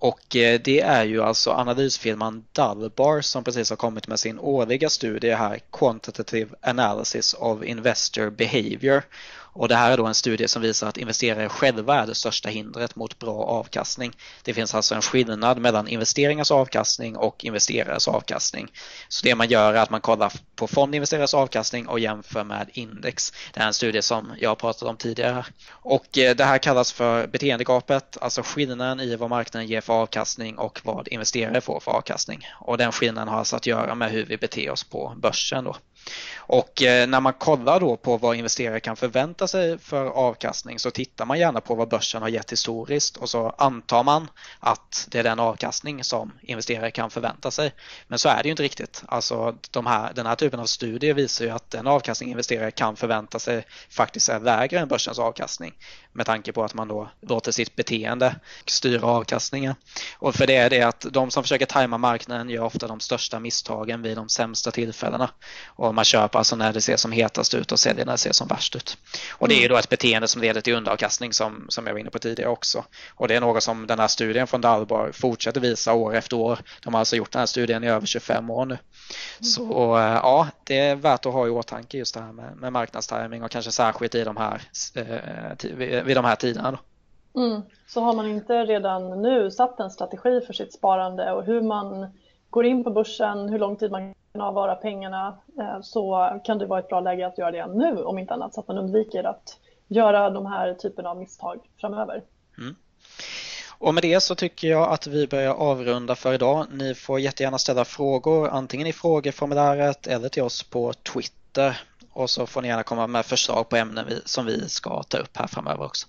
Och 0.05 0.37
eh, 0.37 0.61
det 0.65 0.81
är 0.81 1.05
ju 1.05 1.23
alltså 1.23 1.51
analysfirman 1.51 2.45
Dalbar 2.53 3.21
som 3.21 3.45
precis 3.45 3.71
har 3.71 3.77
kommit 3.77 4.09
med 4.09 4.21
sin 4.21 4.39
årliga 4.39 4.89
studie 4.89 5.31
här, 5.31 5.61
Quantitative 5.73 6.55
Analysis 6.63 7.35
of 7.35 7.63
Investor 7.63 8.31
Behavior. 8.31 9.03
Och 9.55 9.69
det 9.69 9.77
här 9.77 9.91
är 9.91 9.97
då 9.97 10.07
en 10.07 10.15
studie 10.15 10.49
som 10.49 10.63
visar 10.63 10.89
att 10.89 10.97
investerare 10.97 11.49
själva 11.49 12.03
är 12.03 12.07
det 12.07 12.15
största 12.15 12.49
hindret 12.49 12.97
mot 12.97 13.19
bra 13.19 13.45
avkastning. 13.45 14.13
Det 14.43 14.55
finns 14.55 14.75
alltså 14.75 14.95
en 14.95 15.03
skillnad 15.03 15.59
mellan 15.59 15.89
investeringars 15.89 16.51
avkastning 16.51 17.17
och 17.17 17.45
investerares 17.45 18.09
avkastning. 18.09 18.73
Så 19.09 19.27
det 19.27 19.35
man 19.35 19.49
gör 19.49 19.75
är 19.75 19.83
att 19.83 19.91
man 19.91 20.01
kollar 20.01 20.33
på 20.57 20.67
fondinvesterares 20.67 21.35
avkastning 21.35 21.89
och 21.89 22.01
jämför 22.01 22.45
med 22.45 22.71
index. 22.73 23.33
Det 23.53 23.61
här 23.61 23.67
är 23.67 23.69
en 23.69 23.75
studie 23.75 24.03
som 24.03 24.33
jag 24.39 24.51
har 24.51 24.57
pratat 24.57 24.83
om 24.83 24.97
tidigare. 24.97 25.45
Och 25.71 26.19
eh, 26.19 26.37
det 26.37 26.45
här 26.45 26.59
kallas 26.59 26.93
för 26.93 27.27
beteendegapet, 27.27 28.19
alltså 28.21 28.43
skillnaden 28.43 29.01
i 29.01 29.17
vad 29.17 29.31
marknaden 29.31 29.69
ger 29.69 29.81
för 29.81 29.93
avkastning 29.93 30.59
och 30.59 30.81
vad 30.85 31.09
investerare 31.09 31.61
får 31.61 31.81
för 31.81 31.91
avkastning. 31.91 32.41
Och 32.61 32.79
den 32.79 32.93
skillnaden 32.93 33.29
har 33.29 33.39
alltså 33.39 33.57
att 33.57 33.67
göra 33.67 33.95
med 33.95 34.11
hur 34.11 34.27
vi 34.27 34.37
beter 34.37 34.71
oss 34.71 34.85
på 34.85 35.15
börsen. 35.17 35.65
Då. 35.65 35.77
Och 36.37 36.83
eh, 36.83 37.07
när 37.07 37.21
man 37.21 37.33
kollar 37.33 37.81
då 37.81 37.97
på 37.97 38.17
vad 38.17 38.37
investerare 38.37 38.81
kan 38.81 38.97
förvänta 38.97 39.49
sig 39.49 39.79
för 39.79 40.07
avkastning 40.07 40.79
så 40.79 40.91
tittar 40.91 41.25
man 41.27 41.39
gärna 41.39 41.61
på 41.61 41.75
vad 41.75 41.89
börsen 41.89 42.23
har 42.23 42.29
gett 42.29 42.53
historiskt 42.53 43.17
och 43.17 43.31
så 43.31 43.55
antar 43.59 44.05
man 44.05 44.29
att 44.61 45.07
det 45.11 45.19
är 45.19 45.23
den 45.23 45.41
avkastning 45.41 46.05
som 46.05 46.33
investerare 46.43 46.91
kan 46.91 47.11
förvänta 47.11 47.51
sig. 47.51 47.73
Men 48.09 48.19
så 48.19 48.29
är 48.29 48.43
det 48.43 48.45
ju 48.45 48.51
inte 48.51 48.63
riktigt. 48.63 49.03
Alltså 49.07 49.57
de 49.71 49.87
här, 49.87 50.13
den 50.15 50.27
här 50.27 50.35
typen 50.35 50.61
av 50.61 50.67
studier 50.67 51.15
visar 51.15 51.45
ju 51.45 51.51
att 51.51 51.71
den 51.71 51.87
avkastning 51.87 52.31
investerare 52.31 52.71
kan 52.71 52.97
förvänta 52.97 53.39
sig 53.39 53.67
faktiskt 53.91 54.29
är 54.29 54.41
lägre 54.41 54.81
än 54.81 54.89
börsens 54.89 55.19
avkastning 55.19 55.75
med 56.15 56.27
tanke 56.27 56.53
på 56.53 56.65
att 56.65 56.75
man 56.75 56.89
då 56.89 57.11
låter 57.21 57.53
sitt 57.53 57.77
beteende 57.77 58.37
styra 58.67 59.07
avkastningen. 59.07 59.75
Och 60.19 60.35
för 60.35 60.47
det 60.47 60.57
är 60.57 60.71
det 60.71 60.83
att 60.83 61.07
de 61.11 61.31
som 61.31 61.43
försöker 61.43 61.67
tajma 61.67 61.99
marknaden 61.99 62.49
gör 62.49 62.63
ofta 62.63 62.87
de 62.87 63.01
största 63.01 63.41
misstagen 63.41 64.03
vid 64.03 64.17
de 64.17 64.29
sämsta 64.29 64.71
tillfällena. 64.71 65.31
Och 65.67 65.95
man 65.95 66.05
köper 66.05 66.39
alltså 66.39 66.57
när 66.57 66.73
det 66.73 66.81
ser 66.81 66.97
som 66.97 67.13
hetast 67.13 67.55
ut 67.55 67.73
och 67.73 67.81
säljer 67.81 68.05
när 68.05 68.13
det 68.13 68.19
ser 68.19 68.33
som 68.33 68.49
värst 68.49 68.77
ut. 68.77 68.99
Och 69.31 69.49
det 69.49 69.55
är 69.55 69.61
ju 69.61 69.69
då 69.69 69.77
ett 69.77 69.89
beteende 69.89 70.29
som 70.29 70.43
leder 70.43 70.61
till 70.61 70.75
underavkastning 70.75 71.33
som, 71.33 71.67
som 71.69 71.87
jag 71.87 71.95
var 71.95 72.01
inne 72.01 72.11
på 72.11 72.19
tidigare 72.19 72.51
också. 72.51 72.85
Och 73.15 73.29
det 73.29 73.35
är 73.35 73.41
något 73.41 73.63
som 73.63 73.87
den 73.87 73.99
här 73.99 74.09
studien 74.09 74.47
från 74.47 74.61
Dalbar 74.61 75.13
fortsätter 75.13 75.61
visa 75.61 75.93
år 75.93 76.15
efter 76.15 76.37
år. 76.37 76.59
De 76.83 76.95
har 76.95 76.99
alltså 76.99 77.17
gjort 77.17 77.33
den 77.33 77.39
här 77.39 77.47
studien 77.47 77.85
i 77.85 77.89
över 77.89 78.07
25 78.07 78.51
år 78.51 78.67
nu. 78.67 78.79
Så 79.41 79.99
eh, 79.99 80.03
ja, 80.03 80.49
det 80.65 80.79
är 80.79 80.97
värt 80.97 81.27
att 81.27 81.33
ha 81.33 81.47
i 81.47 81.51
åtanke 81.51 81.99
just 81.99 82.15
det 82.15 82.21
här 82.21 82.33
med, 82.33 82.57
med 82.57 82.73
marknadstiming 82.73 83.43
och 83.43 83.51
kanske 83.51 83.71
särskilt 83.71 84.15
i 84.15 84.25
de 84.25 84.37
här, 84.37 84.63
eh, 84.95 86.04
vid 86.05 86.17
de 86.17 86.25
här 86.25 86.37
tiderna. 86.37 86.71
Då. 86.71 86.79
Mm. 87.41 87.63
Så 87.87 88.01
har 88.01 88.15
man 88.15 88.29
inte 88.29 88.65
redan 88.65 89.23
nu 89.23 89.51
satt 89.51 89.81
en 89.81 89.91
strategi 89.91 90.41
för 90.41 90.53
sitt 90.53 90.73
sparande 90.73 91.33
och 91.33 91.45
hur 91.45 91.63
man 91.63 92.07
går 92.51 92.67
in 92.67 92.85
på 92.85 92.91
börsen, 92.91 93.49
hur 93.49 93.59
lång 93.59 93.77
tid 93.77 93.91
man 93.91 94.15
kan 94.33 94.41
avvara 94.41 94.75
pengarna 94.75 95.39
eh, 95.59 95.81
så 95.83 96.31
kan 96.45 96.59
det 96.59 96.67
vara 96.67 96.81
ett 96.81 96.89
bra 96.89 97.01
läge 97.01 97.27
att 97.27 97.39
göra 97.39 97.51
det 97.51 97.67
nu 97.67 98.03
om 98.03 98.19
inte 98.19 98.35
annat 98.35 98.55
så 98.55 98.61
att 98.61 98.69
man 98.69 98.79
undviker 98.79 99.25
att 99.25 99.59
göra 99.89 100.31
de 100.31 100.47
här 100.47 100.75
typen 100.75 101.07
av 101.07 101.19
misstag 101.19 101.61
framöver. 101.81 102.23
Mm. 102.59 102.75
Och 103.79 103.95
med 103.95 104.03
det 104.03 104.21
så 104.21 104.35
tycker 104.35 104.69
jag 104.69 104.93
att 104.93 105.07
vi 105.07 105.27
börjar 105.27 105.55
avrunda 105.55 106.15
för 106.15 106.35
idag. 106.35 106.67
Ni 106.73 106.95
får 106.95 107.21
jättegärna 107.21 107.59
ställa 107.59 107.85
frågor 107.85 108.49
antingen 108.49 108.87
i 108.87 108.93
frågeformuläret 108.93 110.07
eller 110.07 110.29
till 110.29 110.43
oss 110.43 110.63
på 110.63 110.93
Twitter 110.93 111.81
och 112.15 112.31
så 112.31 112.47
får 112.47 112.63
ni 112.63 112.69
gärna 112.69 112.83
komma 112.83 113.07
med 113.07 113.27
förslag 113.27 113.69
på 113.69 113.77
ämnen 113.77 114.07
som 114.25 114.47
vi 114.47 114.69
ska 114.69 115.03
ta 115.03 115.19
upp 115.19 115.37
här 115.37 115.47
framöver 115.47 115.85
också. 115.85 116.07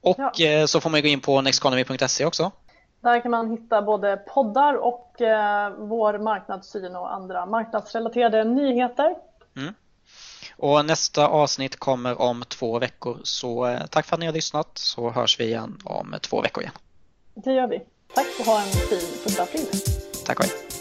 Och 0.00 0.16
ja. 0.18 0.46
Eh, 0.46 0.66
så 0.66 0.80
får 0.80 0.90
man 0.90 1.02
gå 1.02 1.08
in 1.08 1.20
på 1.20 1.40
nexteconomy.se 1.40 2.24
också. 2.24 2.50
Där 3.00 3.20
kan 3.20 3.30
man 3.30 3.50
hitta 3.50 3.82
både 3.82 4.16
poddar 4.16 4.74
och 4.74 5.20
eh, 5.20 5.72
vår 5.78 6.18
marknadssyn 6.18 6.96
och 6.96 7.14
andra 7.14 7.46
marknadsrelaterade 7.46 8.44
nyheter. 8.44 9.14
Mm. 9.56 9.74
Och 10.56 10.84
nästa 10.84 11.28
avsnitt 11.28 11.78
kommer 11.78 12.20
om 12.20 12.44
två 12.48 12.78
veckor 12.78 13.20
så 13.22 13.66
eh, 13.66 13.86
tack 13.86 14.06
för 14.06 14.16
att 14.16 14.20
ni 14.20 14.26
har 14.26 14.32
lyssnat 14.32 14.70
så 14.74 15.10
hörs 15.10 15.40
vi 15.40 15.44
igen 15.44 15.78
om 15.84 16.14
två 16.20 16.42
veckor 16.42 16.62
igen. 16.62 16.74
Det 17.34 17.52
gör 17.52 17.66
vi. 17.66 17.80
Tack 18.14 18.26
och 18.40 18.46
ha 18.46 18.62
en 18.62 18.70
fin 18.70 18.98
första 19.22 19.42
april. 19.42 19.66
Tack 20.26 20.38
och 20.38 20.44
hej. 20.44 20.71